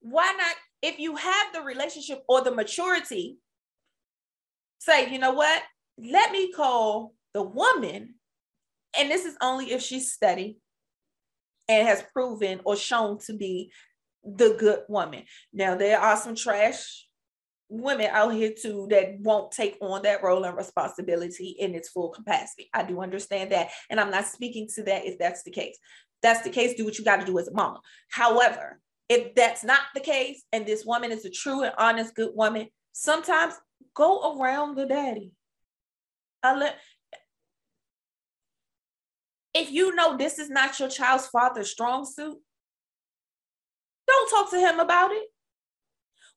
[0.00, 3.38] why not, if you have the relationship or the maturity,
[4.78, 5.62] say, you know what?
[5.98, 8.14] Let me call the woman,
[8.98, 10.58] and this is only if she's steady
[11.68, 13.72] and has proven or shown to be
[14.24, 15.24] the good woman.
[15.52, 17.06] Now there are some trash
[17.68, 22.10] women out here too that won't take on that role and responsibility in its full
[22.10, 22.68] capacity.
[22.74, 23.70] I do understand that.
[23.88, 25.78] And I'm not speaking to that if that's the case.
[26.22, 27.80] that's the case, do what you got to do as a mama.
[28.08, 28.78] However,
[29.08, 32.68] if that's not the case and this woman is a true and honest good woman,
[32.92, 33.54] sometimes
[33.94, 35.32] go around the daddy.
[36.42, 36.78] I let
[39.54, 42.38] if you know this is not your child's father's strong suit,
[44.06, 45.24] don't talk to him about it.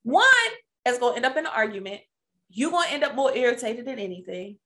[0.04, 0.26] One
[0.88, 2.02] is going to end up in an argument.
[2.50, 4.58] You're going to end up more irritated than anything.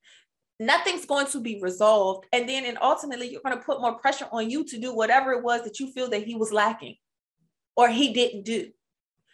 [0.60, 2.26] Nothing's going to be resolved.
[2.34, 5.32] And then, and ultimately, you're going to put more pressure on you to do whatever
[5.32, 6.96] it was that you feel that he was lacking
[7.78, 8.70] or he didn't do.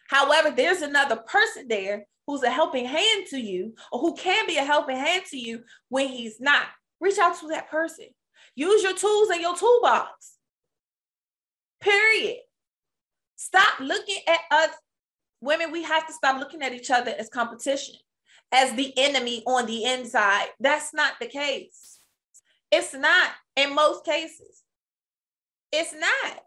[0.07, 4.57] However, there's another person there who's a helping hand to you or who can be
[4.57, 6.67] a helping hand to you when he's not.
[6.99, 8.07] Reach out to that person.
[8.55, 10.33] Use your tools in your toolbox.
[11.81, 12.37] Period.
[13.35, 14.69] Stop looking at us
[15.41, 15.71] women.
[15.71, 17.95] We have to stop looking at each other as competition,
[18.51, 20.47] as the enemy on the inside.
[20.59, 21.99] That's not the case.
[22.71, 24.63] It's not in most cases.
[25.71, 26.39] It's not.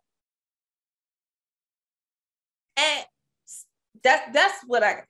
[2.77, 3.05] And
[4.05, 5.03] that, that's what I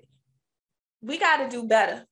[1.00, 2.04] we got to do better.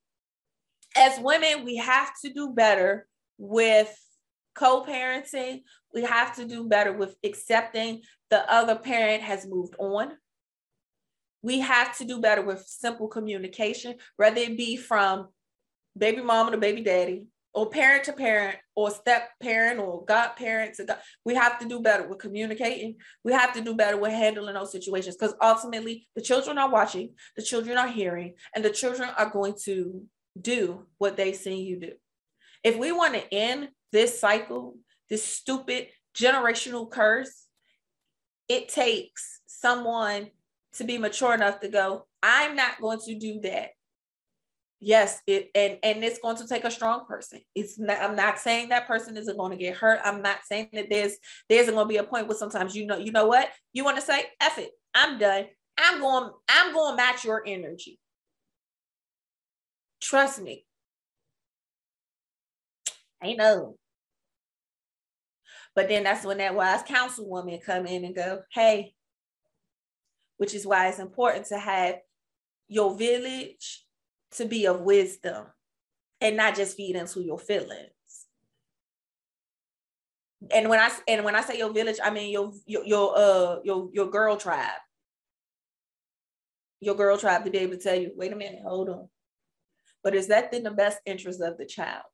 [0.96, 3.06] As women, we have to do better
[3.38, 3.94] with
[4.56, 5.62] co-parenting.
[5.94, 10.12] We have to do better with accepting the other parent has moved on.
[11.42, 15.28] We have to do better with simple communication, whether it be from
[15.96, 20.84] baby mama to baby daddy, or parent to parent, or step parent, or godparent to
[20.84, 20.98] God.
[21.24, 22.96] We have to do better with communicating.
[23.24, 27.14] We have to do better with handling those situations because ultimately the children are watching,
[27.36, 30.04] the children are hearing, and the children are going to
[30.38, 31.92] do what they've seen you do.
[32.62, 34.76] If we want to end this cycle,
[35.08, 37.46] this stupid generational curse,
[38.48, 40.30] it takes someone
[40.74, 43.70] to be mature enough to go, I'm not going to do that.
[44.78, 47.40] Yes, it and and it's going to take a strong person.
[47.54, 50.00] It's not, I'm not saying that person isn't going to get hurt.
[50.04, 51.16] I'm not saying that there's
[51.48, 53.84] there isn't going to be a point where sometimes you know you know what you
[53.84, 54.70] want to say F it.
[54.94, 55.46] I'm done.
[55.78, 57.98] I'm going I'm going to match your energy.
[60.02, 60.65] Trust me.
[63.22, 63.76] I know.
[65.74, 68.94] But then that's when that wise councilwoman come in and go, hey,
[70.38, 71.96] which is why it's important to have
[72.68, 73.84] your village
[74.32, 75.46] to be of wisdom
[76.20, 77.90] and not just feed into your feelings.
[80.50, 83.56] And when I and when I say your village, I mean your your your uh
[83.64, 84.80] your your girl tribe.
[86.80, 89.08] Your girl tribe to be able to tell you, wait a minute, hold on.
[90.04, 92.04] But is that in the best interest of the child?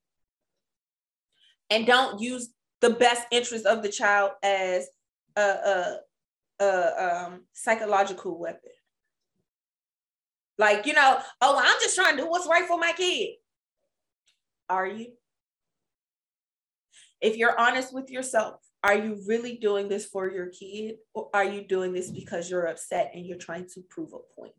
[1.73, 2.53] And don't use
[2.83, 4.89] the best interest of the child as
[5.37, 5.97] a, a,
[6.61, 8.73] a um, psychological weapon.
[10.59, 13.37] Like, you know, oh, I'm just trying to do what's right for my kid.
[14.68, 15.12] Are you?
[17.23, 20.97] If you're honest with yourself, are you really doing this for your kid?
[21.14, 24.53] Or are you doing this because you're upset and you're trying to prove a point?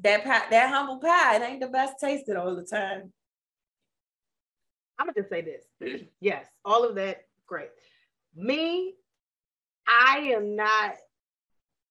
[0.00, 3.12] That pie, that humble pie, it ain't the best tasted all the time.
[4.98, 5.64] I'm gonna just say this.
[5.82, 6.08] Mm.
[6.20, 7.70] yes, all of that, great.
[8.34, 8.94] Me,
[9.86, 10.96] I am not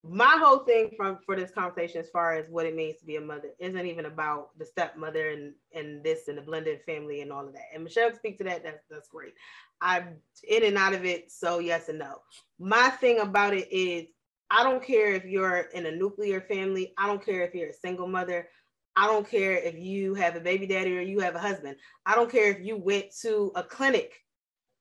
[0.03, 3.17] my whole thing from for this conversation as far as what it means to be
[3.17, 7.31] a mother isn't even about the stepmother and and this and the blended family and
[7.31, 7.69] all of that.
[7.73, 8.63] And Michelle can speak to that.
[8.63, 9.33] That's that's great.
[9.81, 10.15] I'm
[10.47, 11.31] in and out of it.
[11.31, 12.21] So yes and no.
[12.59, 14.07] My thing about it is
[14.49, 16.93] I don't care if you're in a nuclear family.
[16.97, 18.47] I don't care if you're a single mother.
[18.95, 21.77] I don't care if you have a baby daddy or you have a husband.
[22.05, 24.13] I don't care if you went to a clinic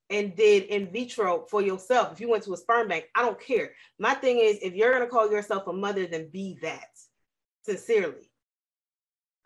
[0.08, 2.12] and did in vitro for yourself.
[2.12, 3.72] If you went to a sperm bank, I don't care.
[3.98, 6.88] My thing is, if you're going to call yourself a mother, then be that
[7.64, 8.30] sincerely.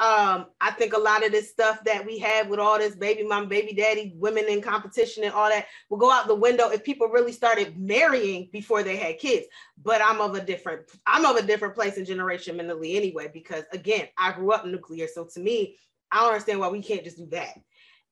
[0.01, 3.23] Um, I think a lot of this stuff that we have with all this baby
[3.23, 6.83] mom, baby daddy, women in competition and all that will go out the window if
[6.83, 9.47] people really started marrying before they had kids.
[9.85, 13.65] But I'm of a different, I'm of a different place in generation mentally anyway, because
[13.73, 15.07] again, I grew up nuclear.
[15.07, 15.77] So to me,
[16.11, 17.59] I don't understand why we can't just do that.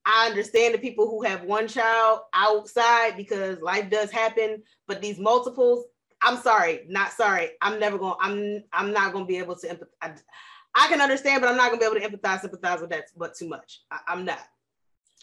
[0.05, 5.19] I understand the people who have one child outside because life does happen, but these
[5.19, 5.87] multiples,
[6.21, 7.51] I'm sorry, not sorry.
[7.63, 10.21] I'm never gonna, I'm I'm not to be able to empathize.
[10.79, 13.35] I can understand, but I'm not gonna be able to empathize, sympathize with that, but
[13.35, 13.81] too much.
[13.91, 14.39] I, am not.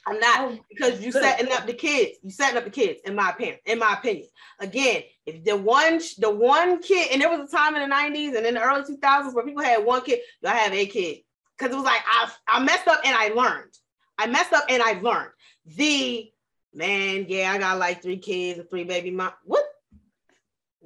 [0.07, 2.17] I'm not oh, because you setting up the kids.
[2.23, 3.57] You setting up the kids, in my opinion.
[3.65, 4.27] In my opinion,
[4.59, 8.37] again, if the one the one kid, and there was a time in the '90s
[8.37, 10.19] and in the early 2000s where people had one kid.
[10.45, 11.19] I have a kid
[11.57, 13.73] because it was like I I messed up and I learned.
[14.17, 15.31] I messed up and I learned.
[15.65, 16.29] The
[16.73, 19.31] man, yeah, I got like three kids and three baby mom.
[19.43, 19.63] What?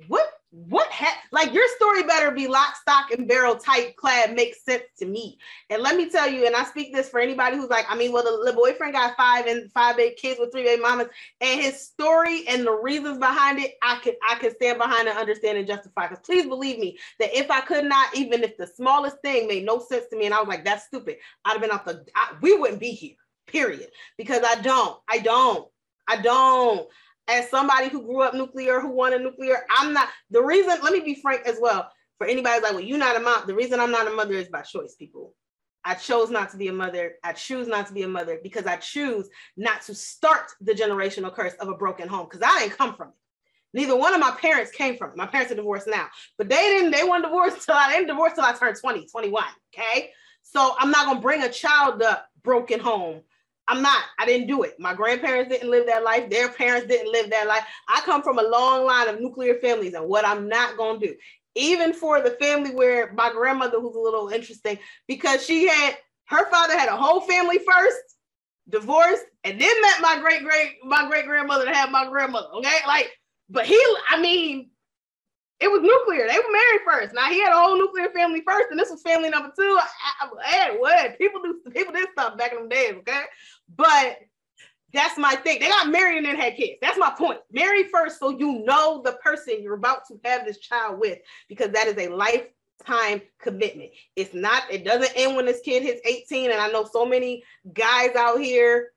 [0.08, 0.30] What?
[0.52, 4.84] What ha- like your story better be lock stock and barrel type clad makes sense
[4.98, 5.38] to me.
[5.70, 8.12] And let me tell you and i speak this for anybody who's like i mean
[8.12, 11.08] well the, the boyfriend got five and five big kids with three baby mamas
[11.42, 15.18] and his story and the reasons behind it i could i could stand behind and
[15.18, 16.08] understand and justify.
[16.08, 19.66] Because please believe me that if i could not even if the smallest thing made
[19.66, 22.04] no sense to me and i was like that's stupid i'd have been off the
[22.16, 23.16] I, we wouldn't be here
[23.48, 23.90] period.
[24.18, 25.68] Because i don't i don't
[26.08, 26.88] i don't
[27.30, 30.80] as somebody who grew up nuclear, who wanted nuclear, I'm not the reason.
[30.82, 31.90] Let me be frank as well.
[32.18, 33.48] For anybody like, well, you're not a mom.
[33.48, 35.36] The reason I'm not a mother is by choice, people.
[35.86, 37.14] I chose not to be a mother.
[37.24, 41.34] I choose not to be a mother because I choose not to start the generational
[41.34, 43.14] curse of a broken home because I didn't come from it.
[43.72, 45.18] Neither one of my parents came from it.
[45.18, 46.08] My parents are divorced now,
[46.38, 49.44] but they didn't, they weren't divorced till I didn't divorce till I turned 20, 21.
[49.74, 50.10] Okay.
[50.42, 53.22] So I'm not gonna bring a child up broken home
[53.70, 54.04] I'm not.
[54.18, 54.80] I didn't do it.
[54.80, 56.30] My grandparents didn't live that life.
[56.30, 57.64] Their parents didn't live that life.
[57.88, 61.08] I come from a long line of nuclear families, and what I'm not going to
[61.08, 61.16] do,
[61.56, 65.96] even for the family where my grandmother, who's a little interesting, because she had
[66.26, 67.98] her father had a whole family first,
[68.68, 72.48] divorced, and then met my great great my great grandmother to have my grandmother.
[72.56, 73.12] Okay, like,
[73.50, 74.69] but he, I mean,
[75.60, 76.28] it was nuclear.
[76.28, 77.14] They were married first.
[77.14, 79.80] Now he had a whole nuclear family first, and this was family number two.
[80.46, 81.60] Hey, what people do?
[81.72, 83.24] People did stuff back in the days, okay?
[83.76, 84.20] But
[84.94, 85.60] that's my thing.
[85.60, 86.78] They got married and then had kids.
[86.82, 87.40] That's my point.
[87.52, 91.72] Marry first, so you know the person you're about to have this child with, because
[91.72, 93.92] that is a lifetime commitment.
[94.16, 94.64] It's not.
[94.72, 96.52] It doesn't end when this kid hits 18.
[96.52, 97.44] And I know so many
[97.74, 98.92] guys out here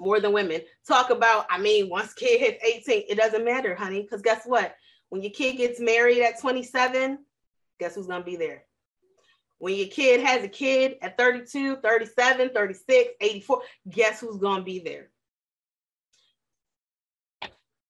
[0.00, 4.00] more than women talk about i mean once kid hits 18 it doesn't matter honey
[4.00, 4.74] because guess what
[5.10, 7.18] when your kid gets married at 27,
[7.78, 8.64] guess who's going to be there?
[9.58, 14.64] When your kid has a kid at 32, 37, 36, 84, guess who's going to
[14.64, 15.10] be there?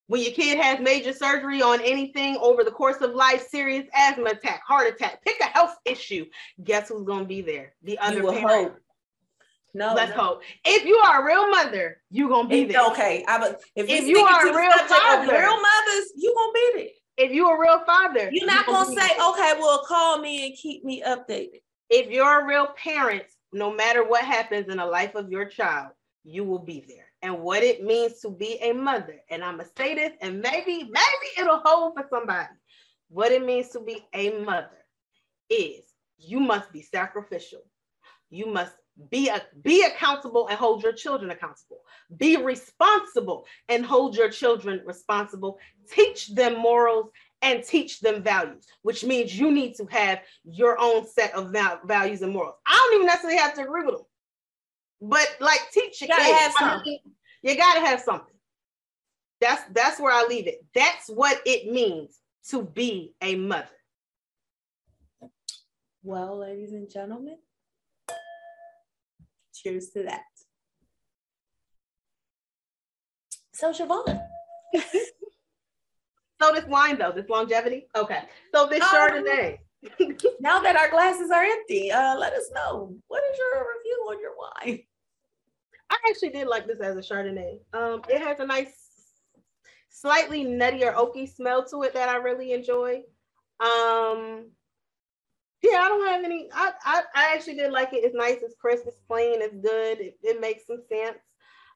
[0.09, 4.31] When your kid has major surgery on anything over the course of life, serious asthma
[4.31, 6.27] attack, heart attack, pick a health issue,
[6.65, 7.75] guess who's going to be there?
[7.85, 8.73] The other parent.
[8.73, 8.77] Hope.
[9.73, 10.23] No, let's no.
[10.23, 10.43] hope.
[10.65, 12.85] If you are a real mother, you're gonna be there.
[12.87, 16.91] Okay, I, if, if you are a real father, real mothers, you gonna be there
[17.21, 20.85] if you're a real father, you're not gonna say, okay, well, call me and keep
[20.85, 21.61] me updated.
[21.91, 25.89] If you're a real parent, no matter what happens in the life of your child,
[26.25, 27.05] you will be there.
[27.21, 30.85] And what it means to be a mother, and I'm gonna say this, and maybe,
[30.85, 32.49] maybe it'll hold for somebody.
[33.11, 34.71] What it means to be a mother
[35.51, 35.85] is
[36.17, 37.61] you must be sacrificial.
[38.31, 38.73] You must
[39.11, 41.79] be a, be accountable and hold your children accountable.
[42.17, 45.59] Be responsible and hold your children responsible.
[45.91, 47.11] Teach them morals
[47.43, 52.23] and teach them values, which means you need to have your own set of values
[52.23, 52.57] and morals.
[52.67, 54.05] I don't even necessarily have to agree with them,
[55.01, 56.39] but like teach you gotta kids.
[56.39, 56.99] have something.
[57.43, 58.35] you gotta have something.
[59.41, 60.65] That's that's where I leave it.
[60.75, 62.19] That's what it means
[62.51, 63.69] to be a mother.
[66.03, 67.37] Well, ladies and gentlemen,
[69.63, 70.23] Cheers to that.
[73.53, 74.23] So Siobhan.
[76.41, 77.87] so this wine though, this longevity.
[77.95, 78.23] Okay.
[78.55, 79.59] So this um, Chardonnay.
[80.41, 84.21] now that our glasses are empty, uh, let us know what is your review on
[84.21, 84.81] your wine.
[85.91, 87.59] I actually did like this as a Chardonnay.
[87.75, 88.73] Um, it has a nice,
[89.91, 93.03] slightly nutty or oaky smell to it that I really enjoy.
[93.61, 94.53] Um,
[95.63, 96.49] yeah, I don't have any.
[96.53, 98.05] I, I, I actually did like it.
[98.05, 98.39] It's nice.
[98.43, 98.85] It's crisp.
[98.87, 99.43] It's clean.
[99.43, 100.01] It's good.
[100.01, 101.19] It, it makes some sense.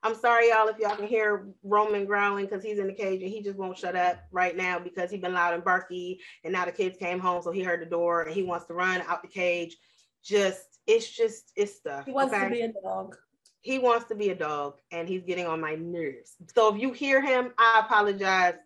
[0.04, 3.30] I'm sorry, y'all, if y'all can hear Roman growling because he's in the cage and
[3.30, 6.20] he just won't shut up right now because he's been loud and barky.
[6.44, 8.74] And now the kids came home, so he heard the door and he wants to
[8.74, 9.78] run out the cage.
[10.22, 12.04] Just, it's just, it's stuff.
[12.04, 12.44] He wants okay?
[12.44, 13.16] to be a dog.
[13.62, 16.36] He wants to be a dog and he's getting on my nerves.
[16.54, 18.56] So if you hear him, I apologize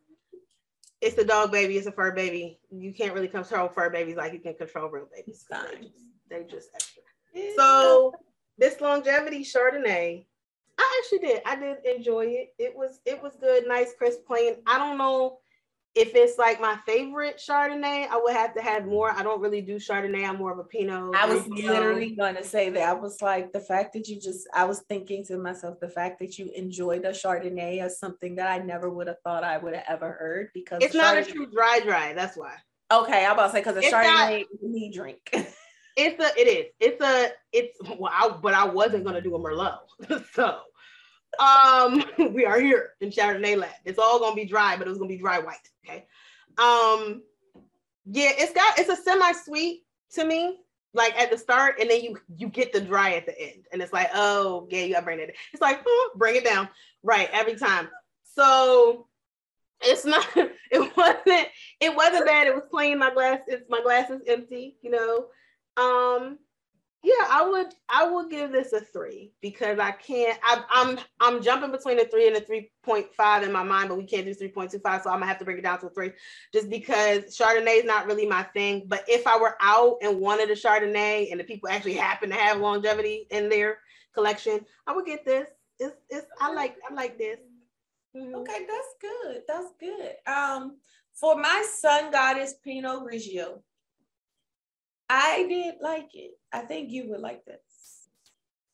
[1.00, 2.58] it's a dog baby, it's a fur baby.
[2.70, 5.46] You can't really control fur babies like you can control real babies.
[5.50, 5.92] They just,
[6.30, 7.02] they just extra.
[7.56, 8.12] So
[8.56, 10.24] this longevity Chardonnay,
[10.78, 11.42] I actually did.
[11.46, 12.54] I did enjoy it.
[12.58, 14.56] It was it was good, nice, crisp, plain.
[14.66, 15.38] I don't know
[15.98, 19.10] if it's like my favorite Chardonnay, I would have to have more.
[19.10, 20.24] I don't really do Chardonnay.
[20.24, 21.12] I'm more of a Pinot.
[21.16, 22.88] I was literally going to say that.
[22.88, 26.20] I was like, the fact that you just, I was thinking to myself, the fact
[26.20, 29.74] that you enjoyed a Chardonnay is something that I never would have thought I would
[29.74, 32.12] have ever heard because it's not a true dry dry.
[32.12, 32.54] That's why.
[32.92, 35.18] Okay, I'm about to say because a it's Chardonnay not, is me drink.
[35.96, 36.66] it's a, it is.
[36.78, 37.76] It's a, it's.
[37.98, 39.78] Well, I, but I wasn't gonna do a Merlot,
[40.32, 40.60] so
[41.38, 43.70] um, we are here in Chardonnay Lab.
[43.84, 45.56] It's all gonna be dry, but it was gonna be dry white.
[45.86, 46.06] Okay.
[46.58, 47.22] Um,
[48.06, 50.58] yeah, it's got it's a semi-sweet to me,
[50.94, 53.82] like at the start, and then you you get the dry at the end, and
[53.82, 55.34] it's like, oh, yeah, you gotta bring it.
[55.52, 56.68] It's like, oh, bring it down,
[57.02, 57.88] right, every time.
[58.34, 59.06] So
[59.80, 60.26] it's not.
[60.70, 61.48] It wasn't.
[61.80, 62.46] It wasn't bad.
[62.46, 62.98] It was plain.
[62.98, 63.40] My glass.
[63.46, 64.76] It's my glass is empty.
[64.82, 65.26] You know.
[65.82, 66.38] Um,
[67.04, 71.42] yeah, I would I would give this a three because I can't I, I'm I'm
[71.42, 75.02] jumping between a three and a 3.5 in my mind, but we can't do 3.25,
[75.02, 76.12] so I'm gonna have to bring it down to a three
[76.52, 78.84] just because Chardonnay is not really my thing.
[78.88, 82.36] But if I were out and wanted a Chardonnay and the people actually happen to
[82.36, 83.78] have longevity in their
[84.12, 85.46] collection, I would get this.
[85.78, 87.38] It's it's I like I like this.
[88.16, 88.34] Mm-hmm.
[88.34, 89.42] Okay, that's good.
[89.46, 90.14] That's good.
[90.26, 90.78] Um
[91.14, 93.60] for my sun goddess Pinot Grigio,
[95.08, 96.37] I did like it.
[96.52, 98.08] I think you would like this.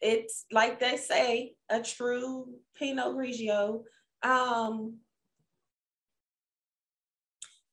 [0.01, 2.47] It's like they say, a true
[2.77, 3.83] Pinot Grigio.
[4.23, 4.99] Um,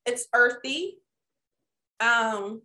[0.06, 1.00] it's earthy.
[2.00, 2.62] Um,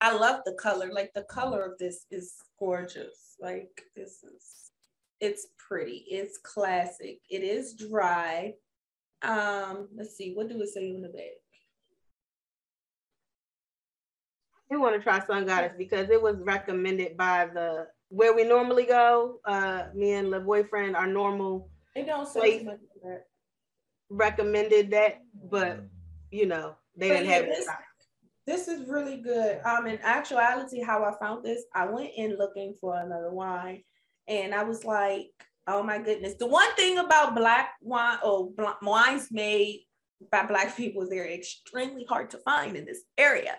[0.00, 0.90] I love the color.
[0.92, 3.36] Like the color of this is gorgeous.
[3.40, 4.70] Like this is,
[5.20, 6.04] it's pretty.
[6.08, 7.20] It's classic.
[7.30, 8.54] It is dry.
[9.22, 10.32] Um, let's see.
[10.34, 11.43] What do it say on the bag?
[14.70, 18.84] Do want to try Sun Goddess because it was recommended by the where we normally
[18.84, 19.40] go.
[19.44, 21.70] Uh, me and the boyfriend, our normal.
[21.94, 23.24] It don't say much that.
[24.10, 25.84] Recommended that, but
[26.30, 27.74] you know they but didn't yeah, have this, it.
[28.46, 29.60] This is really good.
[29.64, 33.82] Um, in actuality, how I found this, I went in looking for another wine,
[34.28, 35.30] and I was like,
[35.66, 36.34] oh my goodness.
[36.38, 39.80] The one thing about black wine or black, wines made
[40.30, 43.56] by black people is they're extremely hard to find in this area.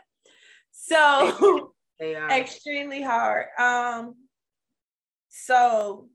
[0.76, 3.47] So they are extremely hard.
[3.57, 4.15] Um,
[5.30, 6.09] so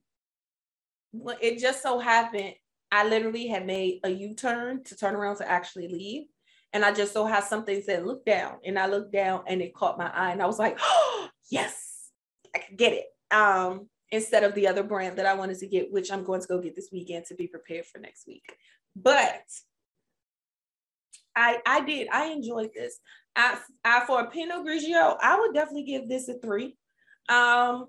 [1.41, 2.55] it just so happened
[2.93, 6.25] I literally had made a U-turn to turn around to actually leave.
[6.73, 8.59] And I just so had something said, look down.
[8.65, 10.33] And I looked down and it caught my eye.
[10.33, 12.11] And I was like, oh, yes,
[12.55, 13.07] I can get it.
[13.35, 16.49] Um, instead of the other brand that I wanted to get, which I'm going to
[16.49, 18.45] go get this weekend to be prepared for next week.
[18.97, 19.43] But
[21.37, 22.09] I I did.
[22.13, 22.99] I enjoyed this.
[23.37, 26.77] I, I for a Pinot Grigio, I would definitely give this a three.
[27.29, 27.87] Um,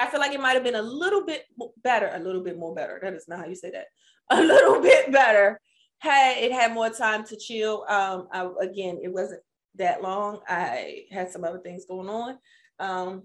[0.00, 1.44] I feel like it might have been a little bit
[1.82, 2.98] better, a little bit more better.
[3.02, 3.86] That is not how you say that.
[4.30, 5.60] A little bit better.
[5.98, 7.84] Had it had more time to chill.
[7.88, 9.42] Um, I, again, it wasn't
[9.76, 10.40] that long.
[10.48, 12.38] I had some other things going on.
[12.78, 13.24] Um,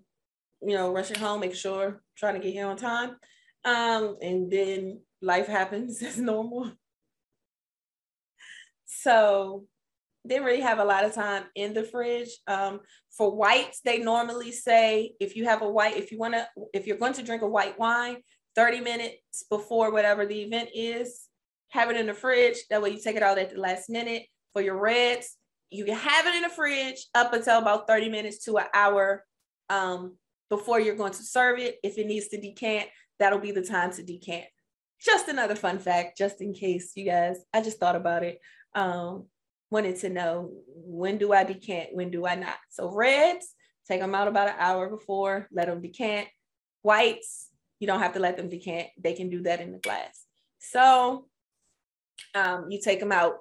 [0.62, 3.16] you know, rushing home, making sure, trying to get here on time.
[3.64, 6.72] Um, and then life happens as normal.
[9.02, 9.66] So
[10.28, 12.30] didn't really have a lot of time in the fridge.
[12.48, 12.82] Um,
[13.12, 16.86] for whites, they normally say if you have a white, if you want to, if
[16.86, 18.18] you're going to drink a white wine,
[18.56, 21.28] 30 minutes before whatever the event is,
[21.70, 22.58] have it in the fridge.
[22.70, 24.24] That way you take it out at the last minute.
[24.54, 25.38] For your reds,
[25.70, 29.24] you can have it in the fridge up until about 30 minutes to an hour
[29.70, 30.16] um,
[30.50, 31.78] before you're going to serve it.
[31.84, 34.46] If it needs to decant, that'll be the time to decant.
[35.00, 38.40] Just another fun fact, just in case you guys, I just thought about it
[38.76, 39.26] um,
[39.72, 42.58] wanted to know when do I decant, when do I not.
[42.70, 43.54] So reds,
[43.88, 46.28] take them out about an hour before, let them decant.
[46.82, 48.88] Whites, you don't have to let them decant.
[48.98, 50.26] They can do that in the glass.
[50.60, 51.28] So
[52.36, 53.36] um, you take them out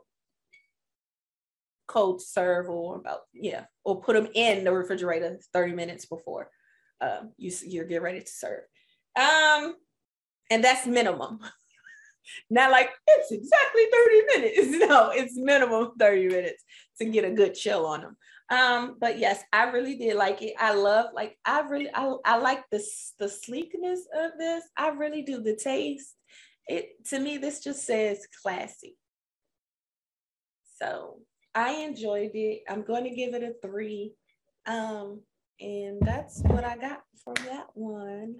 [1.86, 6.50] cold serve or about, yeah, or put them in the refrigerator 30 minutes before
[7.00, 8.62] um, you, you're get ready to serve.
[9.16, 9.74] Um,
[10.50, 11.40] and that's minimum.
[12.50, 14.88] Not like it's exactly 30 minutes.
[14.88, 16.64] No, it's minimum 30 minutes
[16.98, 18.16] to get a good chill on them.
[18.50, 20.54] Um, but yes, I really did like it.
[20.58, 22.82] I love like I really I, I like the
[23.18, 24.64] the sleekness of this.
[24.76, 26.14] I really do the taste.
[26.66, 28.96] It to me, this just says classy.
[30.80, 31.20] So
[31.54, 32.62] I enjoyed it.
[32.68, 34.12] I'm going to give it a three.
[34.66, 35.20] Um,
[35.60, 38.36] and that's what I got from that one.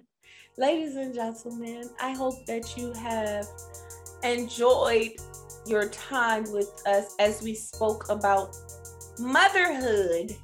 [0.57, 3.47] Ladies and gentlemen, I hope that you have
[4.23, 5.11] enjoyed
[5.65, 8.55] your time with us as we spoke about
[9.19, 10.35] motherhood,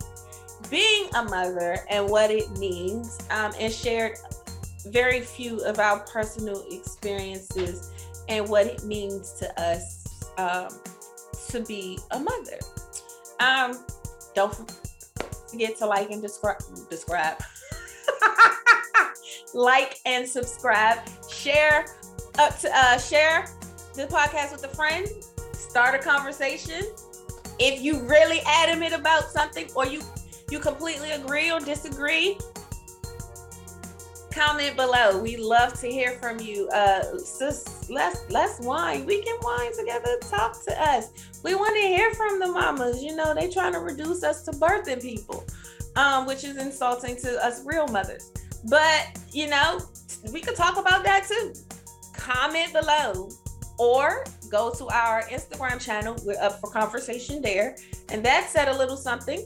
[0.70, 4.18] being a mother, and what it means, um, and shared
[4.88, 7.92] very few of our personal experiences
[8.30, 10.70] and what it means to us um,
[11.50, 12.60] to be a mother.
[13.40, 13.84] Um,
[14.34, 14.56] don't
[15.50, 16.62] forget to like and describe.
[16.90, 17.38] Describe.
[19.56, 21.00] like and subscribe.
[21.32, 21.86] Share
[22.38, 23.48] up to uh, share
[23.96, 25.08] the podcast with a friend.
[25.54, 26.84] Start a conversation.
[27.58, 30.02] If you really adamant about something, or you
[30.52, 32.38] you completely agree or disagree,
[34.32, 35.18] comment below.
[35.18, 36.68] We love to hear from you.
[36.70, 39.06] Uh, sis, let's let's wine.
[39.06, 40.18] We can wine together.
[40.30, 41.40] Talk to us.
[41.44, 43.02] We want to hear from the mamas.
[43.02, 45.46] You know, they trying to reduce us to birthing people,
[45.96, 48.32] um, which is insulting to us real mothers.
[48.66, 49.82] But you know,
[50.32, 51.54] we could talk about that too.
[52.14, 53.30] Comment below
[53.78, 56.16] or go to our Instagram channel.
[56.24, 57.76] We're up for conversation there.
[58.10, 59.46] And that said a little something.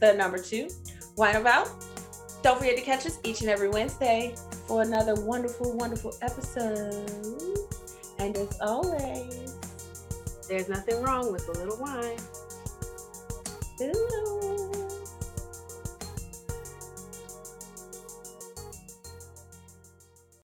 [0.00, 0.68] The number two,
[1.16, 1.68] wine about
[2.42, 4.34] don't forget to catch us each and every Wednesday
[4.66, 7.10] for another wonderful, wonderful episode.
[8.18, 9.58] And as always,
[10.48, 12.18] there's nothing wrong with a little wine.
[13.82, 14.29] Ooh.